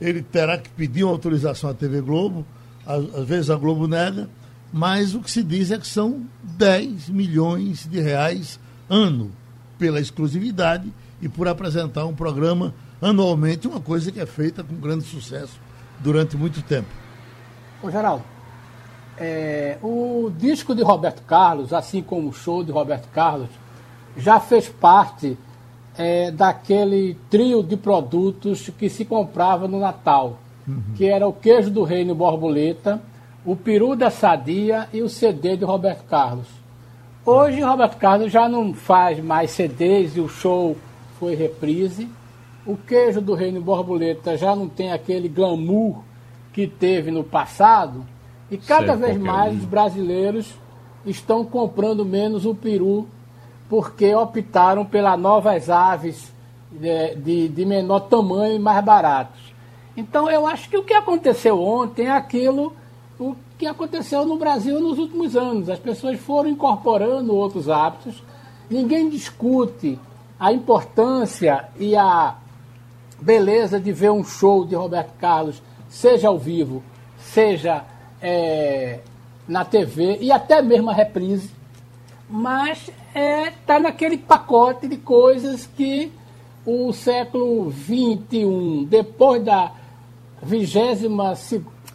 [0.00, 2.46] ele terá que pedir uma autorização à TV Globo,
[2.86, 4.26] às, vezes a Globo nega,
[4.72, 9.30] mas o que se diz é que são 10 milhões de reais ano
[9.78, 15.04] pela exclusividade e por apresentar um programa anualmente, uma coisa que é feita com grande
[15.04, 15.60] sucesso
[16.02, 16.88] durante muito tempo.
[17.82, 18.24] Ô, Geraldo,
[19.18, 23.48] é, o disco de Roberto Carlos, assim como o show de Roberto Carlos,
[24.16, 25.36] já fez parte
[25.96, 30.82] é, daquele trio de produtos que se comprava no Natal, uhum.
[30.96, 33.00] que era o queijo do reino borboleta,
[33.44, 36.46] o peru da sadia e o CD de Roberto Carlos.
[37.24, 40.76] Hoje Roberto Carlos já não faz mais CDs e o show
[41.18, 42.08] foi reprise.
[42.66, 46.02] O queijo do Reino Borboleta já não tem aquele glamour
[46.52, 48.04] que teve no passado.
[48.50, 50.54] E cada vez mais os brasileiros
[51.06, 53.06] estão comprando menos o peru
[53.68, 56.32] porque optaram pelas novas aves
[56.72, 59.40] de, de, de menor tamanho e mais baratos.
[59.96, 62.74] Então eu acho que o que aconteceu ontem é aquilo
[63.20, 65.68] o que aconteceu no Brasil nos últimos anos.
[65.68, 68.22] As pessoas foram incorporando outros hábitos.
[68.70, 69.98] Ninguém discute
[70.38, 72.36] a importância e a
[73.20, 76.82] beleza de ver um show de Roberto Carlos, seja ao vivo,
[77.18, 77.84] seja
[78.22, 79.00] é,
[79.46, 81.50] na TV e até mesmo a reprise.
[82.28, 86.12] Mas está é, tá naquele pacote de coisas que
[86.64, 89.72] o século XXI, depois da
[90.40, 91.34] vigésima,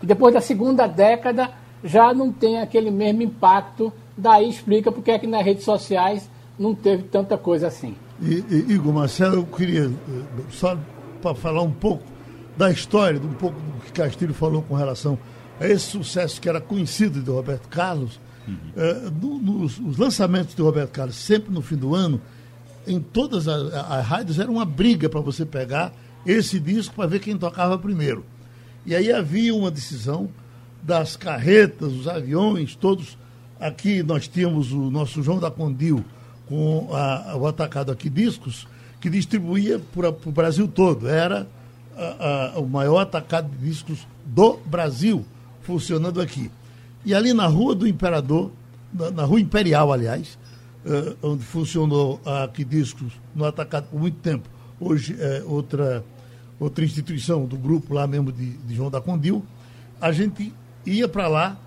[0.04, 1.52] depois da segunda década,
[1.84, 3.94] já não tem aquele mesmo impacto.
[4.18, 6.30] Daí explica porque é que nas redes sociais
[6.60, 7.96] não teve tanta coisa assim.
[8.22, 10.78] E, e, Igor Marcelo, eu queria, eh, só
[11.22, 12.15] para falar um pouco
[12.58, 15.18] da história, um pouco do que Castilho falou com relação
[15.60, 18.20] a esse sucesso que era conhecido de Roberto Carlos.
[18.48, 18.56] Uhum.
[18.76, 22.22] Uh, no, nos, os lançamentos de Roberto Carlos, sempre no fim do ano,
[22.88, 25.92] em todas as, as rádios, era uma briga para você pegar
[26.26, 28.26] esse disco para ver quem tocava primeiro.
[28.86, 30.30] E aí havia uma decisão
[30.82, 33.18] das carretas, os aviões, todos.
[33.60, 36.06] Aqui nós tínhamos o nosso João da Condil
[36.48, 38.68] com a, o atacado aqui discos,
[39.02, 41.08] que distribuía para o Brasil todo.
[41.08, 41.48] Era
[41.98, 45.26] a, a, o maior atacado de discos do Brasil
[45.62, 46.52] funcionando aqui.
[47.04, 48.52] E ali na Rua do Imperador,
[48.94, 50.38] na, na Rua Imperial, aliás,
[50.86, 56.04] uh, onde funcionou aqui discos no atacado por muito tempo, hoje é outra
[56.58, 59.46] outra instituição do grupo lá mesmo de, de João da Condil,
[60.00, 60.54] a gente
[60.86, 61.58] ia para lá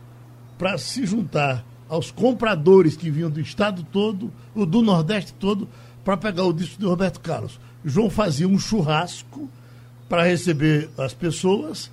[0.56, 5.68] para se juntar aos compradores que vinham do estado todo, do Nordeste todo,
[6.04, 7.60] para pegar o disco de Roberto Carlos.
[7.84, 9.48] João fazia um churrasco
[10.09, 11.90] para receber as pessoas,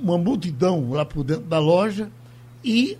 [0.00, 2.10] uma multidão lá por dentro da loja
[2.64, 2.96] e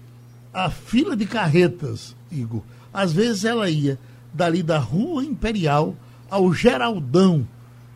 [0.52, 2.62] a fila de carretas, Igor.
[2.92, 3.98] Às vezes ela ia
[4.32, 5.94] dali da Rua Imperial
[6.28, 7.46] ao Geraldão,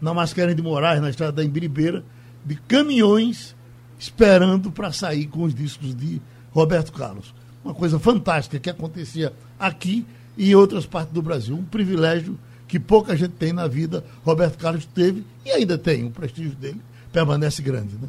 [0.01, 2.05] na Mascarenhas de Moraes, na estrada da Embiribeira,
[2.45, 3.55] de caminhões
[3.99, 7.35] esperando para sair com os discos de Roberto Carlos.
[7.65, 10.05] Uma coisa fantástica que acontecia aqui
[10.37, 11.57] e em outras partes do Brasil.
[11.57, 12.39] Um privilégio
[12.75, 14.05] que pouca gente tem na vida.
[14.25, 16.07] Roberto Carlos teve e ainda tem.
[16.07, 16.81] O prestígio dele
[17.13, 17.95] permanece grande.
[17.95, 18.09] Né?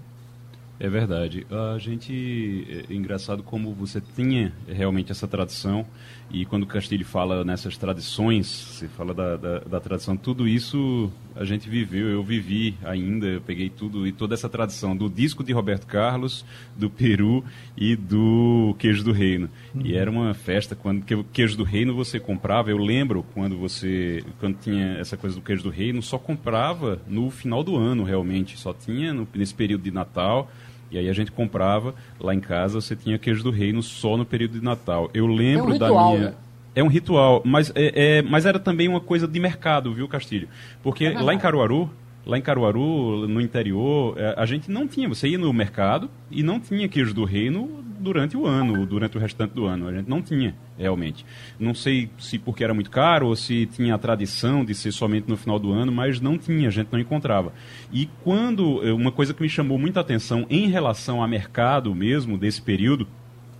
[0.80, 1.46] É verdade.
[1.52, 2.86] A gente.
[2.90, 5.86] É engraçado como você tinha realmente essa tradição,
[6.32, 11.44] e quando Castilho fala nessas tradições, você fala da, da, da, tradição, tudo isso a
[11.44, 15.52] gente viveu, eu vivi ainda, eu peguei tudo e toda essa tradição do disco de
[15.52, 16.46] Roberto Carlos,
[16.76, 17.44] do Peru
[17.76, 19.50] e do Queijo do Reino.
[19.74, 19.82] Uhum.
[19.84, 24.24] E era uma festa, quando o Queijo do Reino você comprava, eu lembro quando você,
[24.40, 28.58] quando tinha essa coisa do Queijo do Reino, só comprava no final do ano realmente,
[28.58, 30.50] só tinha no, nesse período de Natal
[30.92, 34.26] e aí a gente comprava lá em casa, você tinha queijo do reino só no
[34.26, 35.10] período de Natal.
[35.14, 36.30] Eu lembro é um ritual, da minha.
[36.30, 36.36] Né?
[36.76, 40.50] É um ritual, mas, é, é, mas era também uma coisa de mercado, viu, Castilho?
[40.84, 41.90] Porque é lá em Caruaru,
[42.26, 45.08] lá em Caruaru, no interior, é, a gente não tinha.
[45.08, 49.20] Você ia no mercado e não tinha queijo do reino durante o ano, durante o
[49.22, 49.88] restante do ano.
[49.88, 51.26] A gente não tinha, realmente.
[51.60, 55.30] Não sei se porque era muito caro ou se tinha a tradição de ser somente
[55.30, 57.54] no final do ano, mas não tinha, a gente não encontrava.
[57.92, 62.38] E quando, eh, uma coisa que me chamou muita atenção em relação a mercado mesmo,
[62.38, 63.08] desse período,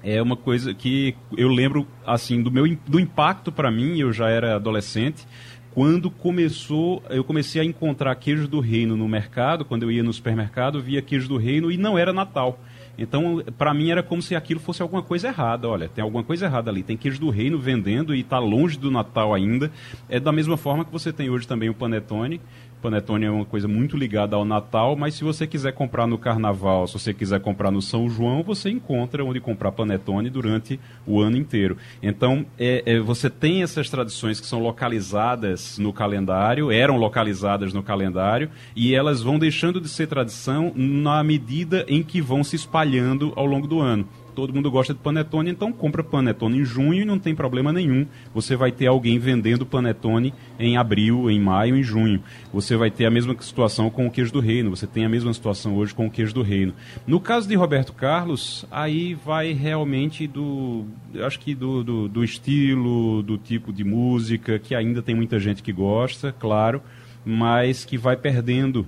[0.06, 4.30] é uma coisa que eu lembro, assim, do meu do impacto para mim, eu já
[4.30, 5.26] era adolescente,
[5.74, 10.14] quando começou, eu comecei a encontrar queijo do reino no mercado, quando eu ia no
[10.14, 12.60] supermercado, via queijo do reino e não era Natal.
[12.98, 15.68] Então, para mim era como se aquilo fosse alguma coisa errada.
[15.68, 16.82] Olha, tem alguma coisa errada ali.
[16.82, 19.70] Tem queijo do reino vendendo e está longe do Natal ainda.
[20.08, 22.40] É da mesma forma que você tem hoje também o panetone,
[22.82, 26.88] panetone é uma coisa muito ligada ao Natal, mas se você quiser comprar no Carnaval,
[26.88, 31.38] se você quiser comprar no São João, você encontra onde comprar panetone durante o ano
[31.38, 31.78] inteiro.
[32.02, 37.82] Então, é, é, você tem essas tradições que são localizadas no calendário, eram localizadas no
[37.82, 43.34] calendário, e elas vão deixando de ser tradição na medida em que vão se espalhando
[43.36, 47.06] ao longo do ano todo mundo gosta de panetone, então compra panetone em junho e
[47.06, 48.06] não tem problema nenhum.
[48.34, 52.22] Você vai ter alguém vendendo panetone em abril, em maio, em junho.
[52.54, 55.34] Você vai ter a mesma situação com o queijo do reino, você tem a mesma
[55.34, 56.74] situação hoje com o queijo do reino.
[57.08, 60.86] No caso de Roberto Carlos, aí vai realmente do,
[61.26, 65.64] acho que do, do, do estilo, do tipo de música, que ainda tem muita gente
[65.64, 66.82] que gosta, claro,
[67.26, 68.86] mas que vai perdendo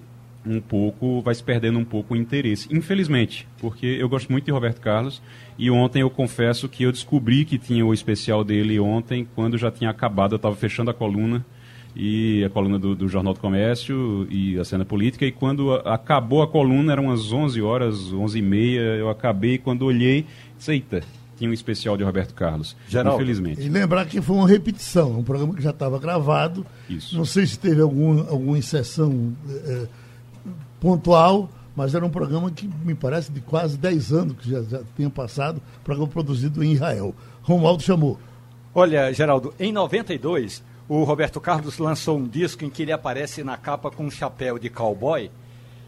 [0.47, 2.67] um pouco, vai se perdendo um pouco o interesse.
[2.71, 5.21] Infelizmente, porque eu gosto muito de Roberto Carlos
[5.57, 9.71] e ontem eu confesso que eu descobri que tinha o especial dele ontem, quando já
[9.71, 11.45] tinha acabado, eu estava fechando a coluna
[11.95, 15.25] e a coluna do, do, Jornal do Comércio e a cena política.
[15.25, 19.83] E quando acabou a coluna, eram umas 11 horas, 11 e meia, eu acabei, quando
[19.83, 20.25] olhei,
[20.57, 21.01] disse, eita,
[21.37, 23.61] tinha um especial de Roberto Carlos, Geraldo, infelizmente.
[23.61, 26.65] E lembrar que foi uma repetição, um programa que já estava gravado.
[26.89, 27.17] Isso.
[27.17, 29.87] Não sei se teve algum, alguma inserção é,
[30.79, 34.81] pontual, mas era um programa que me parece de quase 10 anos que já, já
[34.95, 37.13] tinha passado, programa produzido em Israel.
[37.41, 38.19] Romualdo chamou.
[38.73, 43.57] Olha, Geraldo, em 92 o Roberto Carlos lançou um disco em que ele aparece na
[43.57, 45.29] capa com um chapéu de cowboy.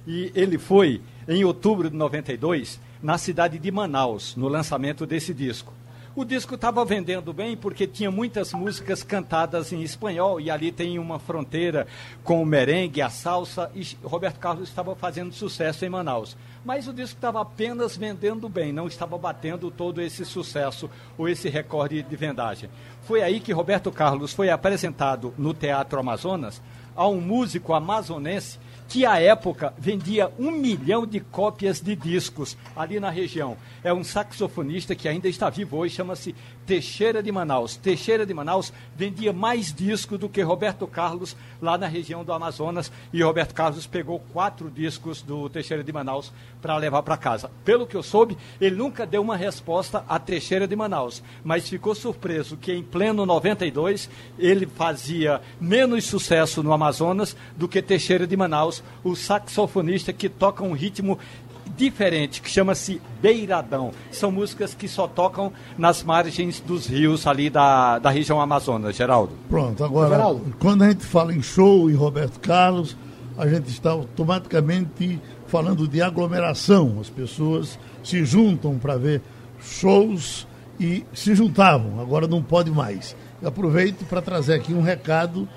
[0.05, 5.73] E ele foi, em outubro de 92, na cidade de Manaus, no lançamento desse disco.
[6.19, 10.99] O disco estava vendendo bem porque tinha muitas músicas cantadas em espanhol e ali tem
[10.99, 11.87] uma fronteira
[12.25, 16.35] com o merengue, a salsa e Roberto Carlos estava fazendo sucesso em Manaus.
[16.65, 21.47] Mas o disco estava apenas vendendo bem, não estava batendo todo esse sucesso ou esse
[21.47, 22.69] recorde de vendagem.
[23.03, 26.61] Foi aí que Roberto Carlos foi apresentado no Teatro Amazonas
[26.97, 28.59] a um músico amazonense
[28.89, 33.55] que à época vendia um milhão de cópias de discos ali na região.
[33.83, 36.35] É um saxofonista que ainda está vivo hoje, chama-se
[36.69, 37.75] Teixeira de Manaus.
[37.75, 42.91] Teixeira de Manaus vendia mais discos do que Roberto Carlos lá na região do Amazonas
[43.11, 47.49] e Roberto Carlos pegou quatro discos do Teixeira de Manaus para levar para casa.
[47.65, 51.95] Pelo que eu soube, ele nunca deu uma resposta a Teixeira de Manaus, mas ficou
[51.95, 54.07] surpreso que em pleno 92
[54.37, 60.63] ele fazia menos sucesso no Amazonas do que Teixeira de Manaus o saxofonista que toca
[60.63, 61.17] um ritmo
[61.79, 63.91] diferente, que chama-se Beiradão.
[64.11, 69.31] São músicas que só tocam nas margens dos rios ali da, da região Amazonas, Geraldo.
[69.47, 70.55] Pronto, agora, Geraldo.
[70.59, 72.97] quando a gente fala em show em Roberto Carlos,
[73.37, 76.97] a gente está automaticamente falando de aglomeração.
[76.99, 79.21] As pessoas se juntam para ver
[79.61, 80.45] shows
[80.77, 83.15] e se juntavam, agora não pode mais.
[83.41, 85.47] Eu aproveito para trazer aqui um recado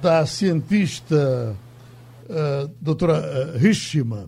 [0.00, 1.54] da cientista
[2.28, 3.18] uh, doutora
[3.54, 4.26] uh, Richman,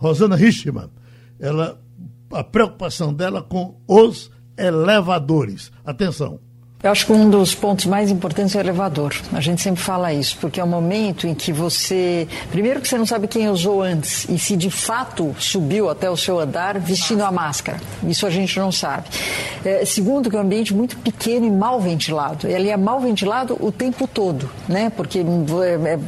[0.00, 0.90] Rosana Richman,
[1.38, 1.78] ela,
[2.32, 5.70] a preocupação dela com os elevadores.
[5.84, 6.40] Atenção.
[6.82, 9.14] Eu acho que um dos pontos mais importantes é o elevador.
[9.34, 12.26] A gente sempre fala isso, porque é o momento em que você.
[12.50, 16.16] Primeiro, que você não sabe quem usou antes e se de fato subiu até o
[16.16, 17.78] seu andar vestindo a máscara.
[18.02, 19.08] Isso a gente não sabe.
[19.62, 22.48] É, segundo, que é um ambiente muito pequeno e mal ventilado.
[22.48, 24.88] Ele é mal ventilado o tempo todo, né?
[24.88, 25.98] Porque é,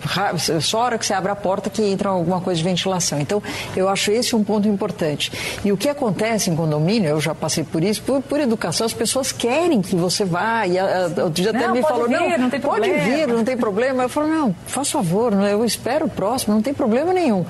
[0.55, 3.21] é só a hora que você abre a porta que entra alguma coisa de ventilação.
[3.21, 3.43] Então,
[3.77, 5.31] eu acho esse um ponto importante.
[5.63, 8.95] E o que acontece em condomínio, eu já passei por isso, por, por educação, as
[8.95, 12.39] pessoas querem que você vá e a, a, outro dia até me falou, vir, não,
[12.39, 13.05] não pode problema.
[13.05, 14.03] vir, não tem problema.
[14.05, 17.45] Eu falo, não, faz favor, eu espero o próximo, não tem problema nenhum.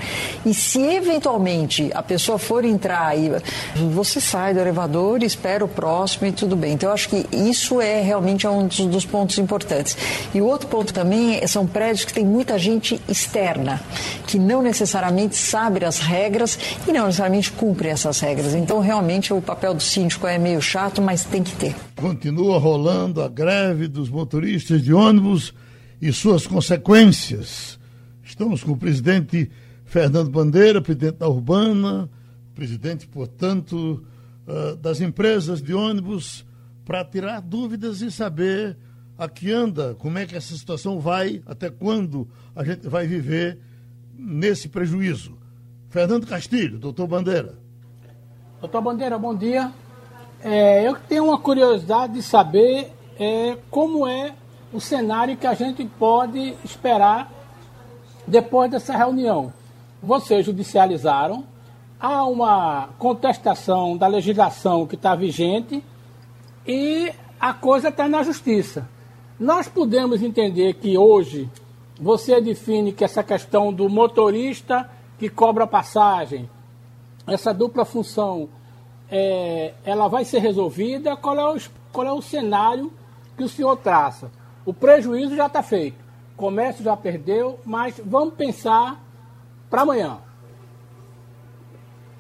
[0.44, 3.30] E se eventualmente a pessoa for entrar e
[3.92, 6.74] você sai do elevador, espera o próximo e tudo bem.
[6.74, 9.96] Então eu acho que isso é realmente um dos, dos pontos importantes.
[10.34, 13.80] E o outro ponto também é, são prédios que tem muita gente externa,
[14.26, 18.54] que não necessariamente sabe as regras e não necessariamente cumpre essas regras.
[18.54, 21.74] Então realmente o papel do síndico é meio chato, mas tem que ter.
[21.96, 25.52] Continua rolando a greve dos motoristas de ônibus
[26.00, 27.78] e suas consequências.
[28.22, 29.50] Estamos com o presidente
[29.84, 32.08] Fernando Bandeira, presidente da Urbana,
[32.54, 34.04] presidente, portanto,
[34.46, 36.46] ah, das empresas de ônibus,
[36.84, 38.76] para tirar dúvidas e saber
[39.18, 43.58] a que anda, como é que essa situação vai, até quando a gente vai viver
[44.16, 45.36] nesse prejuízo.
[45.90, 47.58] Fernando Castilho, doutor Bandeira.
[48.60, 49.72] Doutor Bandeira, bom dia.
[50.44, 54.34] É, eu tenho uma curiosidade de saber é, como é
[54.72, 57.30] o cenário que a gente pode esperar
[58.26, 59.52] depois dessa reunião.
[60.02, 61.44] Vocês judicializaram,
[62.00, 65.84] há uma contestação da legislação que está vigente
[66.66, 68.88] e a coisa está na justiça.
[69.38, 71.48] Nós podemos entender que hoje
[72.00, 76.50] você define que essa questão do motorista que cobra passagem,
[77.28, 78.48] essa dupla função,
[79.12, 81.16] é, ela vai ser resolvida?
[81.16, 81.56] Qual é o,
[81.92, 82.90] qual é o cenário
[83.36, 84.30] que o senhor traça.
[84.64, 85.96] O prejuízo já está feito,
[86.34, 89.00] o comércio já perdeu, mas vamos pensar
[89.68, 90.18] para amanhã.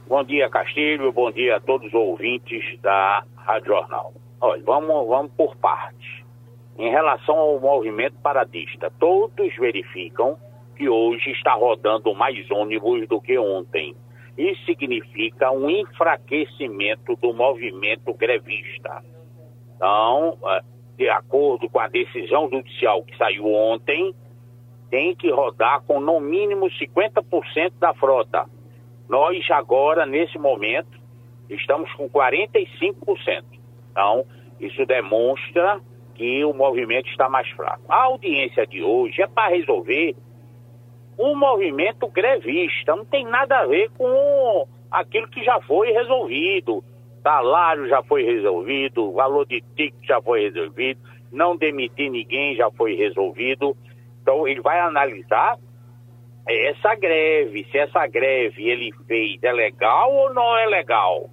[0.08, 1.12] Bom dia, Castilho.
[1.12, 4.12] Bom dia a todos os ouvintes da Rádio Jornal.
[4.40, 6.22] Olha, vamos, vamos por partes.
[6.78, 10.36] Em relação ao movimento paradista, todos verificam
[10.76, 13.94] que hoje está rodando mais ônibus do que ontem.
[14.36, 19.04] Isso significa um enfraquecimento do movimento grevista.
[19.76, 20.60] Então, é,
[20.96, 24.14] de acordo com a decisão judicial que saiu ontem,
[24.90, 28.46] tem que rodar com no mínimo 50% da frota.
[29.08, 31.00] Nós agora, nesse momento,
[31.48, 33.44] estamos com 45%.
[33.90, 34.24] Então,
[34.60, 35.80] isso demonstra
[36.14, 37.82] que o movimento está mais fraco.
[37.88, 40.14] A audiência de hoje é para resolver
[41.22, 46.82] um movimento grevista, não tem nada a ver com aquilo que já foi resolvido.
[47.22, 51.00] Salário já foi resolvido, valor de ticket já foi resolvido,
[51.30, 53.76] não demitir ninguém já foi resolvido.
[54.20, 55.56] Então ele vai analisar
[56.48, 61.30] essa greve, se essa greve ele fez é legal ou não é legal.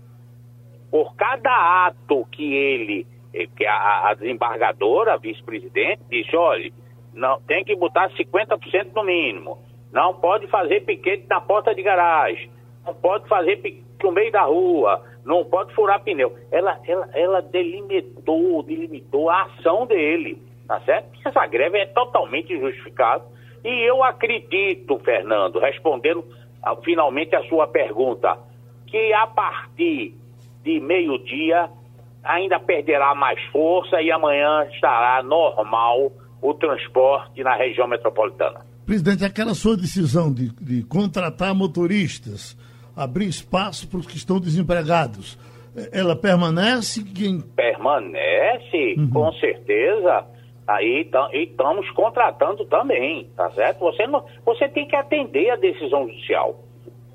[0.92, 6.72] Por cada ato que ele, eh, que a, a desembargadora, a vice-presidente, disse, olha,
[7.14, 9.69] não, tem que botar 50% no mínimo.
[9.92, 12.50] Não pode fazer piquete na porta de garagem.
[12.86, 15.04] Não pode fazer piquete no meio da rua.
[15.26, 16.36] Não pode furar pneu.
[16.52, 20.42] Ela, ela, ela delimitou, delimitou a ação dele.
[20.68, 21.10] Tá certo?
[21.26, 23.24] Essa greve é totalmente justificada.
[23.64, 26.24] E eu acredito, Fernando, respondendo
[26.64, 28.38] a, finalmente a sua pergunta,
[28.88, 30.16] que a partir
[30.64, 31.70] de meio-dia
[32.24, 36.12] ainda perderá mais força e amanhã estará normal
[36.42, 38.69] o transporte na região metropolitana.
[38.90, 42.58] Presidente, aquela sua decisão de, de contratar motoristas,
[42.96, 45.38] abrir espaço para os que estão desempregados,
[45.92, 47.04] ela permanece?
[47.04, 47.40] Quem...
[47.40, 49.12] Permanece, uhum.
[49.12, 50.26] com certeza.
[50.68, 53.82] Aí estamos contratando também, tá certo?
[53.82, 56.60] Você, não, você tem que atender a decisão judicial.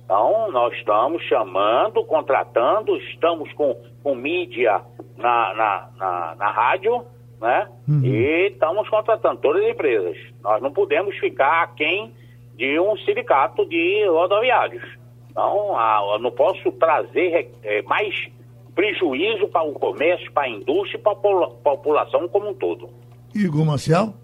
[0.04, 4.80] Então, nós estamos chamando, contratando, estamos com, com mídia
[5.16, 7.04] na, na, na, na rádio,
[7.44, 7.68] né?
[7.86, 8.00] Uhum.
[8.02, 10.16] E estamos contratando todas as empresas.
[10.42, 12.10] Nós não podemos ficar aquém
[12.56, 14.82] de um sindicato de rodoviários.
[15.30, 18.14] Então, a, eu não posso trazer é, mais
[18.74, 22.88] prejuízo para o comércio, para a indústria e para a população como um todo.
[23.34, 24.14] Igor Marcial?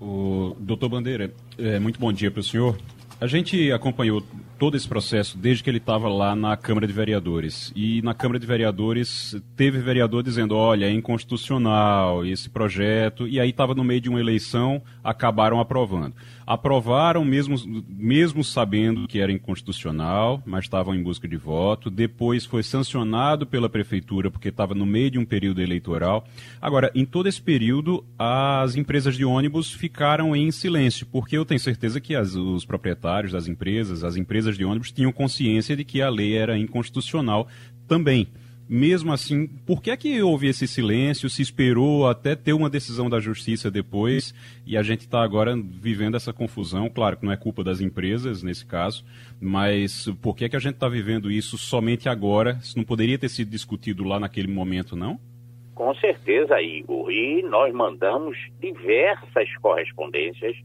[0.00, 2.76] O doutor Bandeira, é, muito bom dia para o senhor.
[3.20, 4.22] A gente acompanhou
[4.58, 7.72] todo esse processo desde que ele estava lá na Câmara de Vereadores.
[7.74, 13.26] E na Câmara de Vereadores teve vereador dizendo: olha, é inconstitucional esse projeto.
[13.26, 16.14] E aí estava no meio de uma eleição, acabaram aprovando
[16.48, 21.90] aprovaram, mesmo, mesmo sabendo que era inconstitucional, mas estavam em busca de voto.
[21.90, 26.26] Depois foi sancionado pela prefeitura, porque estava no meio de um período eleitoral.
[26.58, 31.60] Agora, em todo esse período, as empresas de ônibus ficaram em silêncio, porque eu tenho
[31.60, 36.00] certeza que as, os proprietários das empresas, as empresas de ônibus, tinham consciência de que
[36.00, 37.46] a lei era inconstitucional
[37.86, 38.26] também
[38.68, 41.30] mesmo assim, por que é que houve esse silêncio?
[41.30, 44.34] Se esperou até ter uma decisão da justiça depois
[44.66, 46.90] e a gente está agora vivendo essa confusão?
[46.90, 49.04] Claro que não é culpa das empresas nesse caso,
[49.40, 52.60] mas por que é que a gente está vivendo isso somente agora?
[52.60, 55.18] Se não poderia ter sido discutido lá naquele momento, não?
[55.74, 57.10] Com certeza, Igor.
[57.10, 60.56] E nós mandamos diversas correspondências,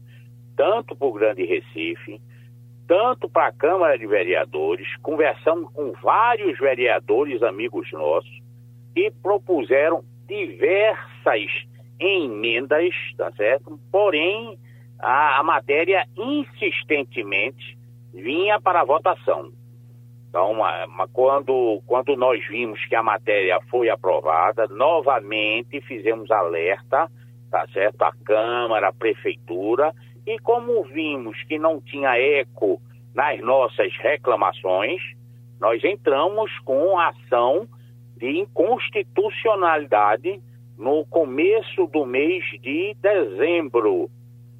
[0.56, 2.20] tanto para o Grande Recife,
[2.86, 8.42] tanto para a Câmara de Vereadores, conversamos com vários vereadores amigos nossos
[8.94, 11.50] e propuseram diversas
[11.98, 13.78] emendas, tá certo?
[13.90, 14.58] Porém,
[14.98, 17.76] a, a matéria insistentemente
[18.12, 19.50] vinha para a votação.
[20.28, 27.08] Então, uma, uma, quando, quando nós vimos que a matéria foi aprovada, novamente fizemos alerta,
[27.50, 28.02] tá certo?
[28.02, 29.94] A Câmara, a Prefeitura,
[30.26, 32.80] e como vimos que não tinha eco
[33.14, 35.02] nas nossas reclamações,
[35.60, 37.68] nós entramos com a ação
[38.16, 40.40] de inconstitucionalidade
[40.76, 44.10] no começo do mês de dezembro,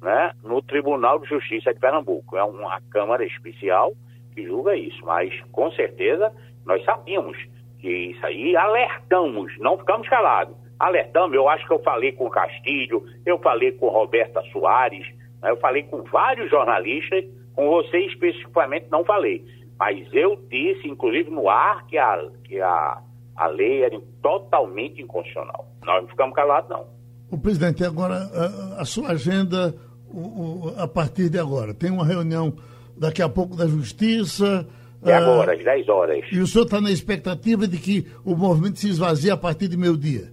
[0.01, 2.37] né, no Tribunal de Justiça de Pernambuco.
[2.37, 3.93] É uma Câmara especial
[4.33, 6.31] que julga isso, mas com certeza
[6.65, 7.37] nós sabíamos
[7.79, 10.55] que isso aí alertamos, não ficamos calados.
[10.79, 15.07] Alertamos, eu acho que eu falei com o Castilho, eu falei com Roberta Soares,
[15.49, 19.45] eu falei com vários jornalistas, com você especificamente não falei.
[19.77, 23.01] Mas eu disse, inclusive no ar, que a, que a,
[23.35, 25.65] a lei era totalmente inconstitucional.
[25.83, 26.85] Nós não ficamos calados, não.
[27.29, 29.75] O presidente, agora a, a sua agenda
[30.09, 31.73] o, o, a partir de agora.
[31.73, 32.55] Tem uma reunião
[32.97, 34.67] daqui a pouco da Justiça.
[35.03, 36.25] É agora, às 10 horas.
[36.31, 39.77] E o senhor está na expectativa de que o movimento se esvazie a partir de
[39.77, 40.31] meio-dia?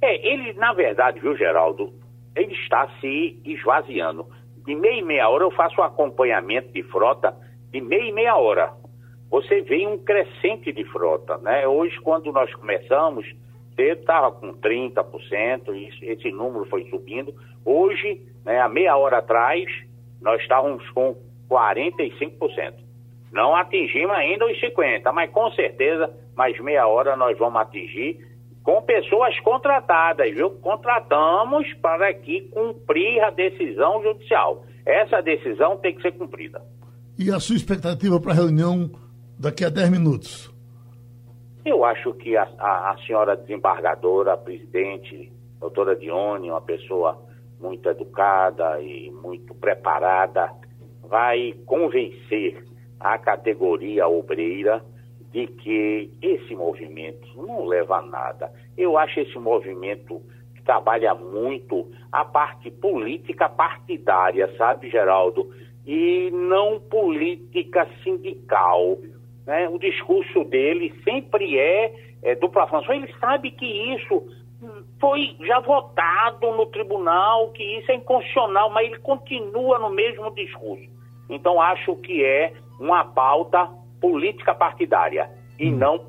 [0.00, 1.92] É, ele, na verdade, viu, Geraldo,
[2.38, 4.26] ele está se esvaziando.
[4.64, 7.34] De meia e meia hora eu faço um acompanhamento de frota
[7.70, 8.72] de meia e meia hora.
[9.30, 11.66] Você vê um crescente de frota, né?
[11.66, 13.26] Hoje, quando nós começamos,
[13.76, 17.34] estava com 30%, isso, esse número foi subindo.
[17.64, 19.64] Hoje, né, há meia hora atrás,
[20.20, 21.16] nós estávamos com
[21.48, 22.74] 45%.
[23.30, 28.26] Não atingimos ainda os 50%, mas com certeza, mais meia hora nós vamos atingir
[28.68, 30.50] com pessoas contratadas, viu?
[30.50, 34.62] Contratamos para que cumprir a decisão judicial.
[34.84, 36.60] Essa decisão tem que ser cumprida.
[37.18, 38.90] E a sua expectativa para a reunião
[39.38, 40.54] daqui a 10 minutos?
[41.64, 47.18] Eu acho que a, a, a senhora desembargadora, a presidente, doutora Dione, uma pessoa
[47.58, 50.52] muito educada e muito preparada,
[51.04, 52.62] vai convencer
[53.00, 54.84] a categoria obreira
[55.32, 58.52] de que esse movimento não leva a nada.
[58.76, 60.22] Eu acho esse movimento
[60.54, 65.50] que trabalha muito a parte política partidária, sabe, Geraldo?
[65.86, 68.98] E não política sindical.
[69.46, 69.68] Né?
[69.68, 72.68] O discurso dele sempre é, é dupla.
[72.90, 74.26] Ele sabe que isso
[75.00, 80.88] foi já votado no tribunal, que isso é inconstitucional, mas ele continua no mesmo discurso.
[81.30, 83.68] Então, acho que é uma pauta
[84.00, 85.76] política partidária e hum.
[85.76, 86.06] não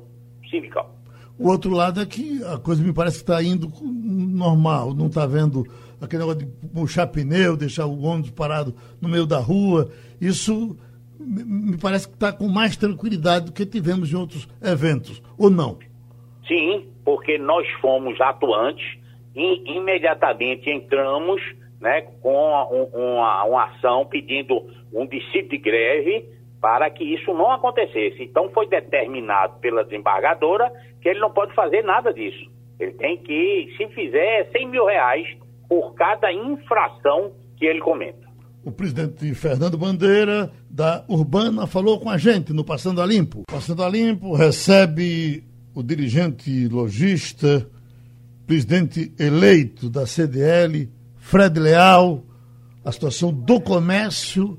[0.48, 0.94] sindical.
[1.38, 5.26] O outro lado é que a coisa me parece que está indo normal, não está
[5.26, 5.64] vendo
[6.00, 9.90] aquele negócio de puxar pneu, deixar o ônibus parado no meio da rua.
[10.20, 10.76] Isso
[11.18, 15.78] me parece que está com mais tranquilidade do que tivemos em outros eventos, ou não?
[16.46, 18.98] Sim, porque nós fomos atuantes
[19.34, 21.40] e imediatamente entramos
[21.80, 24.62] né, com uma, uma ação pedindo
[24.92, 26.28] um discípulo de greve
[26.60, 28.22] para que isso não acontecesse.
[28.22, 32.50] Então foi determinado pela desembargadora que ele não pode fazer nada disso.
[32.78, 35.26] Ele tem que, se fizer, 100 mil reais
[35.68, 38.28] por cada infração que ele cometa.
[38.62, 43.42] O presidente Fernando Bandeira, da Urbana, falou com a gente no Passando a Limpo.
[43.50, 45.44] Passando a Limpo recebe
[45.74, 47.66] o dirigente logista,
[48.46, 52.22] presidente eleito da CDL, Fred Leal,
[52.84, 54.58] a situação do comércio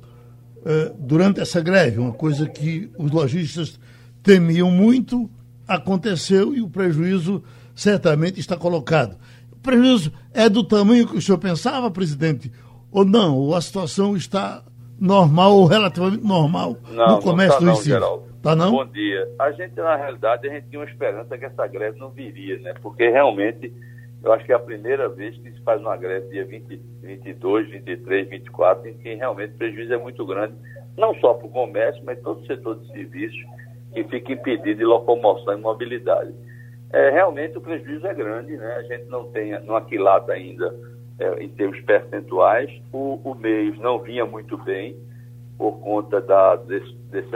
[0.66, 3.80] eh, durante essa greve, uma coisa que os lojistas
[4.22, 5.30] temiam muito,
[5.68, 7.44] aconteceu e o prejuízo
[7.76, 9.18] certamente está colocado.
[9.52, 12.52] O prejuízo é do tamanho que o senhor pensava, presidente,
[12.92, 13.38] ou não?
[13.38, 14.64] Ou a situação está
[15.00, 17.96] normal ou relativamente normal não, no comércio não tá do ensino?
[17.96, 18.32] Geraldo.
[18.42, 18.72] Tá não?
[18.72, 19.28] Bom dia.
[19.40, 22.74] A gente, na realidade, a gente tinha uma esperança que essa greve não viria, né?
[22.82, 23.72] Porque realmente
[24.24, 27.70] eu acho que é a primeira vez que se faz uma greve dia 20, 22,
[27.70, 30.54] 23, 24, em que realmente o prejuízo é muito grande,
[30.98, 33.42] não só para o comércio, mas todo o setor de serviços
[33.94, 36.34] que fica impedido de locomoção e mobilidade.
[36.94, 38.76] É, realmente o prejuízo é grande, né?
[38.76, 40.76] A gente não tem, não aquilata ainda
[41.20, 42.70] é, em termos percentuais.
[42.92, 44.96] O, o mês não vinha muito bem
[45.58, 47.30] por conta da, desse, desse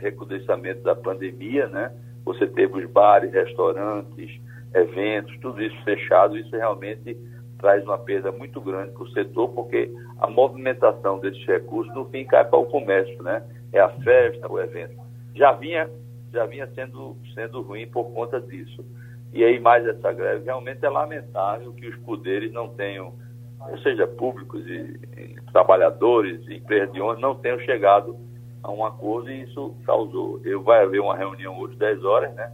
[0.00, 1.92] recrudescimento da pandemia, né?
[2.24, 4.40] Você teve os bares, restaurantes,
[4.74, 7.16] eventos, tudo isso fechado, isso realmente
[7.58, 12.24] traz uma perda muito grande para o setor, porque a movimentação desses recursos, no fim,
[12.24, 13.42] cai para o comércio, né?
[13.72, 15.00] É a festa, o evento.
[15.34, 15.88] Já vinha,
[16.32, 18.84] já vinha sendo, sendo ruim por conta disso.
[19.32, 23.14] E aí, mais essa greve, realmente é lamentável que os poderes não tenham,
[23.60, 28.16] ou seja, públicos e, e trabalhadores, e empresas de ônibus, não tenham chegado
[28.62, 30.40] a um acordo e isso causou.
[30.44, 32.52] Eu, vai haver uma reunião hoje, 10 horas, né?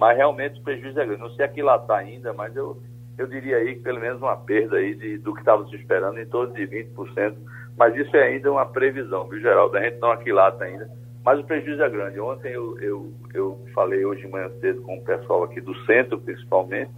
[0.00, 1.20] Mas realmente o prejuízo é grande.
[1.20, 2.78] Não sei aqui lá está ainda, mas eu,
[3.18, 6.18] eu diria aí que pelo menos uma perda aí de, do que estava se esperando
[6.18, 7.34] em torno de 20%.
[7.76, 9.76] Mas isso é ainda uma previsão, viu, Geraldo?
[9.76, 10.88] A gente não aquilata ainda.
[11.22, 12.18] Mas o prejuízo é grande.
[12.18, 16.18] Ontem eu, eu, eu falei hoje de manhã cedo com o pessoal aqui do centro,
[16.18, 16.90] principalmente,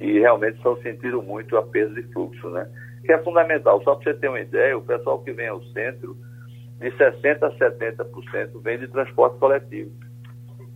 [0.00, 2.70] e realmente estão sentindo muito a perda de fluxo, né?
[3.04, 3.82] Que é fundamental.
[3.82, 6.16] Só para você ter uma ideia, o pessoal que vem ao centro,
[6.78, 9.90] de 60% a 70% vem de transporte coletivo.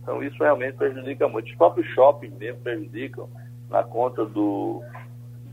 [0.09, 1.47] Então isso realmente prejudica muito.
[1.51, 3.29] Os próprios shoppings mesmo prejudicam
[3.69, 4.81] na conta do,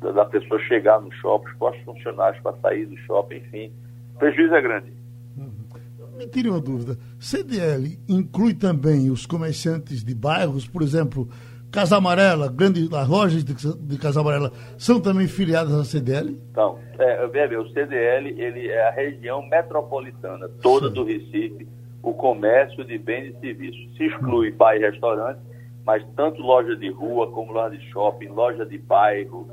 [0.01, 3.73] da, da pessoa chegar no shopping, os próprios funcionários para sair do shopping, enfim.
[4.15, 4.93] O prejuízo é grande.
[5.37, 6.17] Uhum.
[6.17, 6.97] Me tire uma dúvida.
[7.21, 11.29] CDL inclui também os comerciantes de bairros, por exemplo,
[11.71, 16.41] Casa Amarela, grandes lojas de, de Casa Amarela, são também filiadas à CDL?
[16.51, 20.95] Então, é, o CDL ele é a região metropolitana toda Sim.
[20.95, 21.76] do Recife
[22.07, 23.97] o comércio de bens e serviços.
[23.97, 25.41] Se exclui bar e restaurante,
[25.85, 29.49] mas tanto loja de rua como loja de shopping, loja de bairro,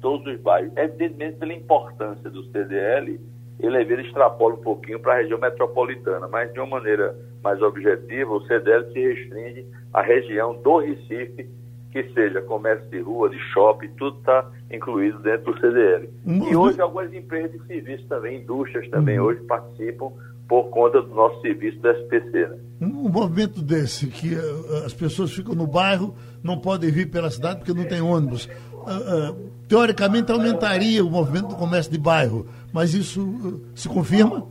[0.00, 0.70] todos os bairros.
[0.76, 3.20] Evidentemente, pela importância do CDL,
[3.58, 8.32] ele, ele extrapola um pouquinho para a região metropolitana, mas de uma maneira mais objetiva,
[8.32, 11.48] o CDL se restringe à região do Recife,
[11.90, 16.08] que seja comércio de rua, de shopping, tudo está incluído dentro do CDL.
[16.24, 19.26] E hoje algumas empresas de serviço também, indústrias também, uhum.
[19.26, 20.12] hoje participam
[20.48, 22.46] por conta do nosso serviço do SPC.
[22.46, 22.58] Né?
[22.80, 27.58] Um movimento desse, que uh, as pessoas ficam no bairro, não podem vir pela cidade
[27.58, 28.46] porque não tem ônibus.
[28.72, 34.46] Uh, uh, teoricamente aumentaria o movimento do comércio de bairro, mas isso se confirma?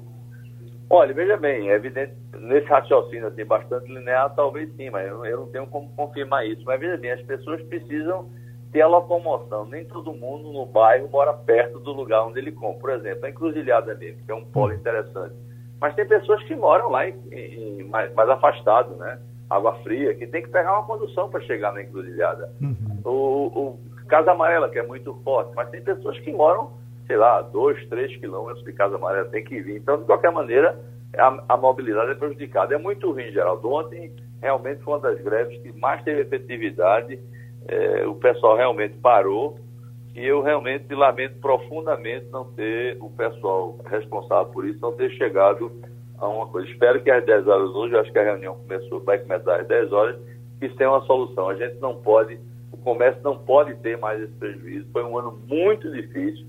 [0.90, 5.40] Olha, veja bem, é evidente, nesse raciocínio assim, bastante linear, talvez sim, mas eu, eu
[5.40, 6.62] não tenho como confirmar isso.
[6.66, 8.30] Mas veja bem, as pessoas precisam
[8.72, 9.66] ter a locomoção.
[9.66, 12.80] Nem todo mundo no bairro mora perto do lugar onde ele compra.
[12.80, 15.34] Por exemplo, a encruzilhada mesmo, que é um polo interessante.
[15.80, 19.20] Mas tem pessoas que moram lá em, em, mais, mais afastado, né?
[19.50, 22.52] Água fria, que tem que pegar uma condução para chegar na encruzilhada.
[22.62, 23.02] Uhum.
[23.04, 26.72] O, o Casa Amarela, que é muito forte, mas tem pessoas que moram
[27.08, 29.78] sei lá, dois, três quilômetros de Casa Amarela, tem que vir.
[29.78, 30.78] Então, de qualquer maneira,
[31.18, 32.76] a, a, mobilidade é prejudicada.
[32.76, 33.72] É muito ruim, Geraldo.
[33.72, 34.12] Ontem,
[34.42, 37.20] realmente, foi uma das greves que mais teve efetividade.
[37.68, 39.60] É, o pessoal realmente parou.
[40.16, 45.72] E eu realmente lamento profundamente não ter o pessoal responsável por isso, não ter chegado
[46.18, 46.68] a uma coisa.
[46.70, 49.92] Espero que às 10 horas hoje, acho que a reunião começou, vai começar às 10
[49.92, 50.18] horas,
[50.60, 51.50] que tenha uma solução.
[51.50, 52.40] A gente não pode,
[52.72, 54.88] o comércio não pode ter mais esse prejuízo.
[54.94, 56.46] Foi um ano muito difícil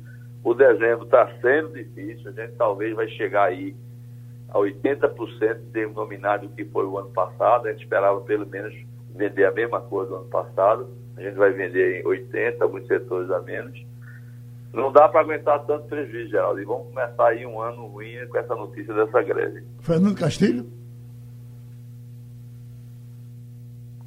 [0.47, 3.75] o dezembro está sendo difícil, a gente talvez vai chegar aí
[4.49, 7.67] a 80% denominado do que foi o ano passado.
[7.67, 8.73] A gente esperava pelo menos
[9.13, 10.89] vender a mesma coisa do ano passado.
[11.17, 13.85] A gente vai vender em 80, alguns setores a menos.
[14.73, 16.61] Não dá para aguentar tanto prejuízo, Geraldo.
[16.61, 19.65] E vamos começar aí um ano ruim com essa notícia dessa greve.
[19.81, 20.71] Fernando Castilho?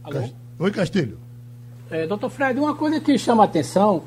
[0.03, 0.29] Alô?
[0.59, 1.17] Oi, Castilho.
[1.89, 4.03] É, doutor Fred, uma coisa que chama a atenção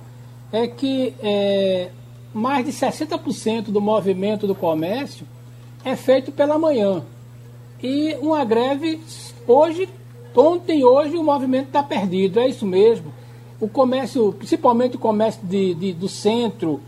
[0.53, 1.91] é que é,
[2.33, 5.27] mais de 60% do movimento do comércio
[5.85, 7.05] é feito pela manhã.
[7.83, 9.01] E uma greve,
[9.47, 9.89] hoje,
[10.41, 13.13] ontem e hoje, o movimento está perdido, é isso mesmo.
[13.61, 16.81] O comércio, principalmente o comércio de, de do centro,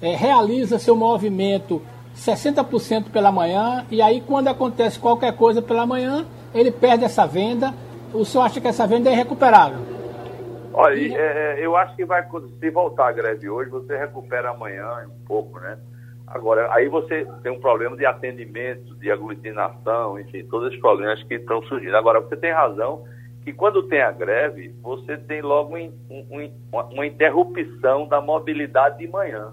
[0.00, 1.82] é, realiza seu movimento
[2.16, 7.72] 60% pela manhã, e aí quando acontece qualquer coisa pela manhã, ele perde essa venda.
[8.12, 9.78] O senhor acha que essa venda é recuperável?
[10.74, 12.26] Olha, é, é, eu acho que vai,
[12.60, 15.78] se voltar a greve hoje, você recupera amanhã um pouco, né?
[16.32, 21.34] Agora, aí você tem um problema de atendimento, de aglutinação, enfim, todos esses problemas que
[21.34, 21.94] estão surgindo.
[21.94, 23.04] Agora, você tem razão
[23.44, 26.50] que quando tem a greve, você tem logo um, um,
[26.90, 29.52] uma interrupção da mobilidade de manhã.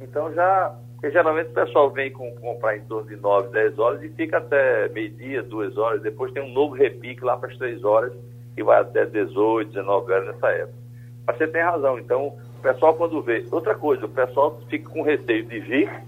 [0.00, 4.02] Então já, porque geralmente o pessoal vem com, comprar em torno de 9, 10 horas
[4.02, 7.84] e fica até meio-dia, 2 horas, depois tem um novo repique lá para as 3
[7.84, 8.12] horas
[8.56, 10.78] que vai até 18, 19 horas nessa época.
[11.26, 13.46] Mas você tem razão, então pessoal quando vê.
[13.52, 16.02] Outra coisa, o pessoal fica com receio de vir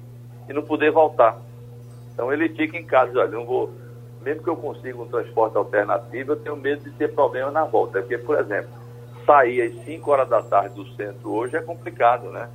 [0.48, 1.38] e não poder voltar.
[2.14, 3.70] Então ele fica em casa, olha, não vou.
[4.22, 8.00] Mesmo que eu consiga um transporte alternativo, eu tenho medo de ter problema na volta.
[8.00, 8.70] Porque, por exemplo,
[9.26, 12.48] sair às 5 horas da tarde do centro hoje é complicado, né?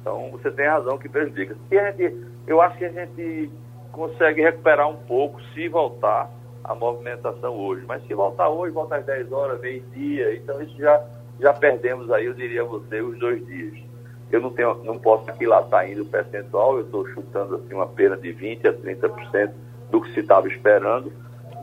[0.00, 1.56] Então você tem razão que prejudica.
[1.70, 3.50] E a gente, eu acho que a gente
[3.90, 6.30] consegue recuperar um pouco se voltar
[6.62, 7.84] a movimentação hoje.
[7.86, 11.04] Mas se voltar hoje, volta às 10 horas, meio-dia, então isso já,
[11.40, 13.74] já perdemos aí, eu diria a você, os dois dias.
[14.30, 17.74] Eu não, tenho, não posso aqui lá estar indo o percentual, eu estou chutando assim
[17.74, 19.52] uma perda de 20% a 30%
[19.90, 21.12] do que se estava esperando,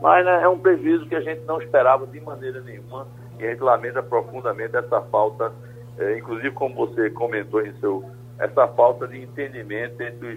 [0.02, 3.06] mas né, é um prejuízo que a gente não esperava de maneira nenhuma
[3.38, 5.52] e a gente lamenta profundamente essa falta,
[5.98, 8.04] é, inclusive como você comentou em seu,
[8.38, 10.28] essa falta de entendimento entre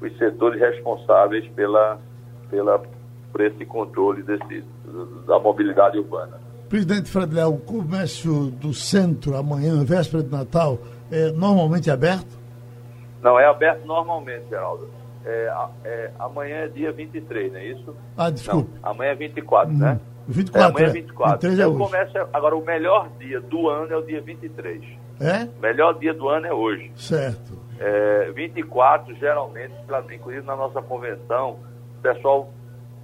[0.00, 1.98] os, os setores responsáveis pela,
[2.48, 2.82] pela
[3.30, 4.64] por esse controle desse,
[5.26, 6.40] da mobilidade urbana.
[6.68, 10.78] Presidente Fred Léo, o comércio do centro amanhã, véspera de Natal,
[11.10, 12.38] é normalmente aberto?
[13.22, 14.88] Não, é aberto normalmente, Geraldo.
[15.24, 15.52] É,
[15.84, 17.96] é, amanhã é dia 23, não é isso?
[18.16, 18.70] Ah, desculpa.
[18.82, 20.00] Não, amanhã é 24, hum, né?
[20.28, 21.48] 24, é, amanhã é 24.
[21.48, 21.78] 23 é, é hoje.
[21.78, 24.82] Comércio, agora, o melhor dia do ano é o dia 23.
[25.20, 25.44] É?
[25.44, 26.92] O melhor dia do ano é hoje.
[26.96, 27.58] Certo.
[27.78, 29.74] É, 24, geralmente,
[30.12, 31.58] inclusive na nossa convenção,
[31.98, 32.50] o pessoal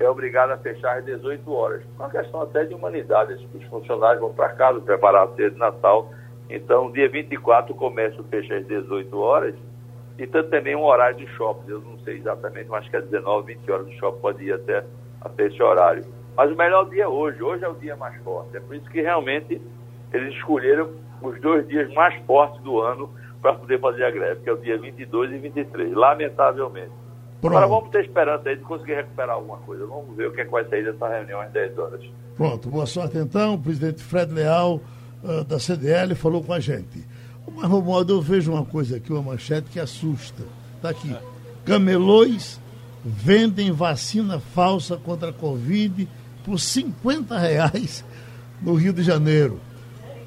[0.05, 1.83] é obrigado a fechar às 18 horas.
[1.99, 3.35] Uma questão até de humanidade.
[3.55, 6.11] Os funcionários vão para casa preparar a ceia de Natal.
[6.49, 9.55] Então, dia 24, o comércio fecha às 18 horas.
[10.19, 11.71] E tanto também um horário de shopping.
[11.71, 13.87] Eu não sei exatamente, mas acho que é 19, 20 horas.
[13.87, 14.85] O shopping pode ir até,
[15.21, 16.05] até esse horário.
[16.37, 17.43] Mas o melhor dia é hoje.
[17.43, 18.57] Hoje é o dia mais forte.
[18.57, 19.61] É por isso que realmente
[20.13, 20.91] eles escolheram
[21.23, 24.59] os dois dias mais fortes do ano para poder fazer a greve, que é o
[24.59, 26.93] dia 22 e 23, lamentavelmente.
[27.41, 27.57] Pronto.
[27.57, 29.87] Agora vamos ter esperança aí de conseguir recuperar alguma coisa.
[29.87, 32.01] Vamos ver o que, é que vai sair dessa reunião às 10 horas.
[32.37, 33.55] Pronto, boa sorte então.
[33.55, 34.81] O presidente Fred Leal,
[35.25, 37.05] uh, da CDL, falou com a gente.
[37.55, 40.43] Mas, Romualdo, eu vejo uma coisa aqui, uma manchete que assusta.
[40.77, 41.17] Está aqui.
[41.65, 42.61] Camelões
[43.03, 46.07] vendem vacina falsa contra a Covid
[46.45, 48.05] por 50 reais
[48.61, 49.59] no Rio de Janeiro.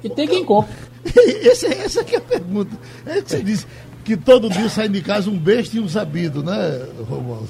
[0.02, 0.74] E tem quem compra.
[1.44, 2.76] Essa, essa aqui é a pergunta.
[3.06, 3.66] É que você disse
[4.04, 7.48] que todo dia sai de casa um besta e um sabido, né, Romualdo?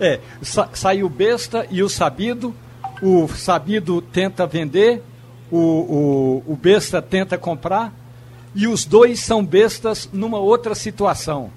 [0.00, 2.54] É, sa sai o besta e o sabido,
[3.00, 5.02] o sabido tenta vender,
[5.50, 7.94] o, o, o besta tenta comprar,
[8.54, 11.50] e os dois são bestas numa outra situação.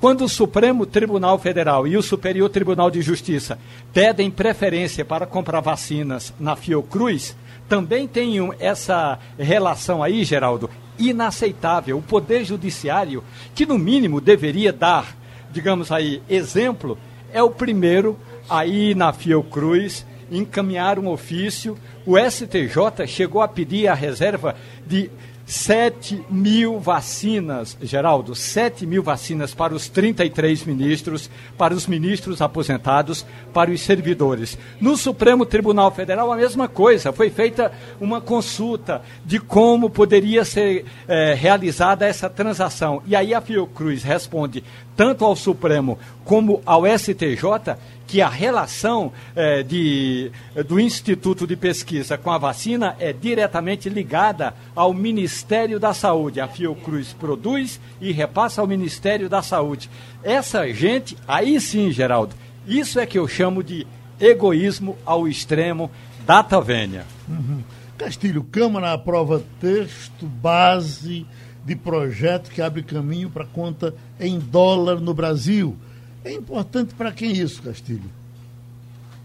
[0.00, 3.58] Quando o Supremo Tribunal Federal e o Superior Tribunal de Justiça
[3.92, 7.34] pedem preferência para comprar vacinas na Fiocruz,
[7.68, 11.98] também tem essa relação aí, Geraldo, inaceitável.
[11.98, 13.22] O Poder Judiciário,
[13.54, 15.16] que no mínimo deveria dar,
[15.50, 16.98] digamos aí, exemplo,
[17.32, 18.18] é o primeiro
[18.48, 21.76] aí na Fiocruz encaminhar um ofício.
[22.04, 25.10] O STJ chegou a pedir a reserva de
[25.48, 33.24] 7 mil vacinas, Geraldo, 7 mil vacinas para os 33 ministros, para os ministros aposentados,
[33.50, 34.58] para os servidores.
[34.78, 37.14] No Supremo Tribunal Federal, a mesma coisa.
[37.14, 43.02] Foi feita uma consulta de como poderia ser é, realizada essa transação.
[43.06, 44.62] E aí a Fiocruz responde
[44.98, 50.32] tanto ao Supremo como ao STJ que a relação é, de,
[50.66, 56.40] do Instituto de Pesquisa com a vacina é diretamente ligada ao Ministério da Saúde.
[56.40, 59.88] A Fiocruz produz e repassa ao Ministério da Saúde.
[60.20, 62.34] Essa gente, aí sim, Geraldo,
[62.66, 63.86] isso é que eu chamo de
[64.18, 65.92] egoísmo ao extremo,
[66.26, 67.06] data vênia.
[67.28, 67.62] Uhum.
[67.96, 71.24] Castilho, Câmara aprova texto base
[71.68, 75.76] de projeto que abre caminho para conta em dólar no Brasil.
[76.24, 78.10] É importante para quem isso, Castilho?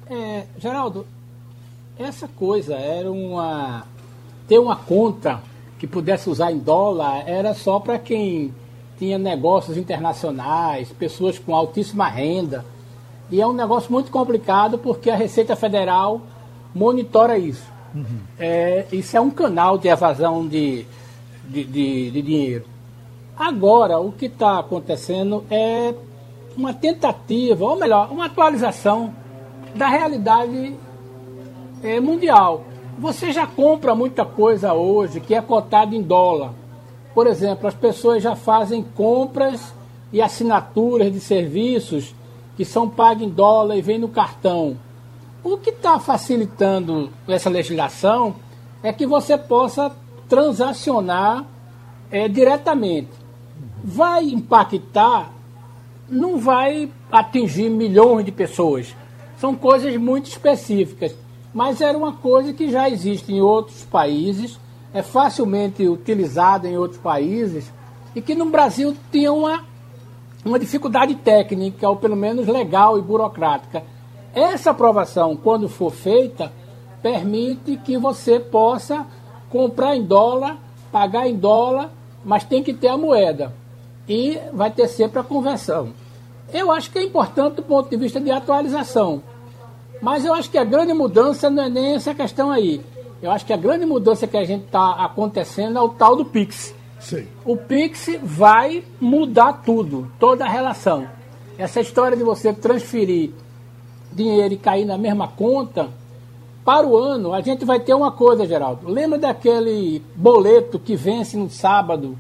[0.10, 1.08] É, Geraldo,
[1.98, 3.86] essa coisa era uma.
[4.46, 5.42] ter uma conta
[5.80, 8.54] que pudesse usar em dólar era só para quem
[9.00, 12.66] tinha negócios internacionais, pessoas com altíssima renda.
[13.32, 16.22] E é um negócio muito complicado porque a Receita Federal
[16.76, 17.72] monitora isso.
[17.96, 18.20] Uhum.
[18.38, 20.86] É, isso é um canal de evasão de,
[21.48, 22.66] de, de, de dinheiro.
[23.38, 25.94] Agora, o que está acontecendo é
[26.56, 29.14] uma tentativa, ou melhor, uma atualização
[29.76, 30.76] da realidade
[31.84, 32.64] é, mundial.
[32.98, 36.54] Você já compra muita coisa hoje que é cotada em dólar.
[37.14, 39.74] Por exemplo, as pessoas já fazem compras
[40.12, 42.14] e assinaturas de serviços
[42.56, 44.78] que são pagos em dólar e vêm no cartão.
[45.44, 48.36] O que está facilitando essa legislação
[48.84, 49.92] é que você possa
[50.34, 51.46] transacionar
[52.10, 53.12] é, diretamente.
[53.84, 55.32] Vai impactar
[56.10, 58.96] não vai atingir milhões de pessoas.
[59.38, 61.16] São coisas muito específicas.
[61.54, 64.60] Mas era uma coisa que já existe em outros países,
[64.92, 67.72] é facilmente utilizada em outros países,
[68.16, 69.64] e que no Brasil tinha uma,
[70.44, 73.84] uma dificuldade técnica, ou pelo menos legal e burocrática.
[74.34, 76.52] Essa aprovação, quando for feita,
[77.04, 79.06] permite que você possa
[79.54, 80.58] comprar em dólar,
[80.92, 81.92] pagar em dólar,
[82.26, 83.54] mas tem que ter a moeda
[84.10, 85.94] e vai ter sempre a conversão.
[86.52, 89.22] Eu acho que é importante do ponto de vista de atualização,
[90.02, 92.82] mas eu acho que a grande mudança não é nem essa questão aí.
[93.22, 96.26] Eu acho que a grande mudança que a gente está acontecendo é o tal do
[96.26, 96.74] Pix.
[97.00, 97.28] Sim.
[97.46, 101.08] O Pix vai mudar tudo, toda a relação.
[101.60, 103.30] Essa história de você transferir
[104.12, 105.90] dinheiro e cair na mesma conta,
[106.64, 108.88] para o ano, a gente vai ter uma coisa, Geraldo.
[108.88, 112.18] Lembra daquele boleto que vence no sábado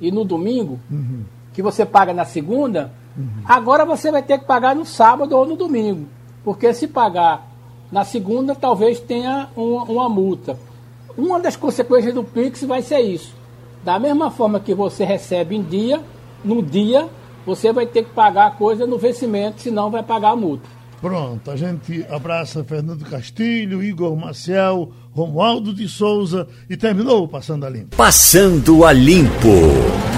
[0.00, 1.24] e no domingo, uhum.
[1.52, 3.42] que você paga na segunda, uhum.
[3.46, 6.06] agora você vai ter que pagar no sábado ou no domingo.
[6.44, 7.48] Porque se pagar
[7.90, 10.58] na segunda, talvez tenha uma, uma multa.
[11.16, 13.34] Uma das consequências do Pix vai ser isso.
[13.82, 16.00] Da mesma forma que você recebe em dia,
[16.44, 17.08] no dia,
[17.46, 20.68] você vai ter que pagar a coisa no vencimento, senão vai pagar a multa.
[21.00, 27.70] Pronto, a gente abraça Fernando Castilho, Igor Maciel, Romualdo de Souza e terminou Passando a
[27.70, 27.96] Limpo.
[27.96, 30.15] Passando a Limpo.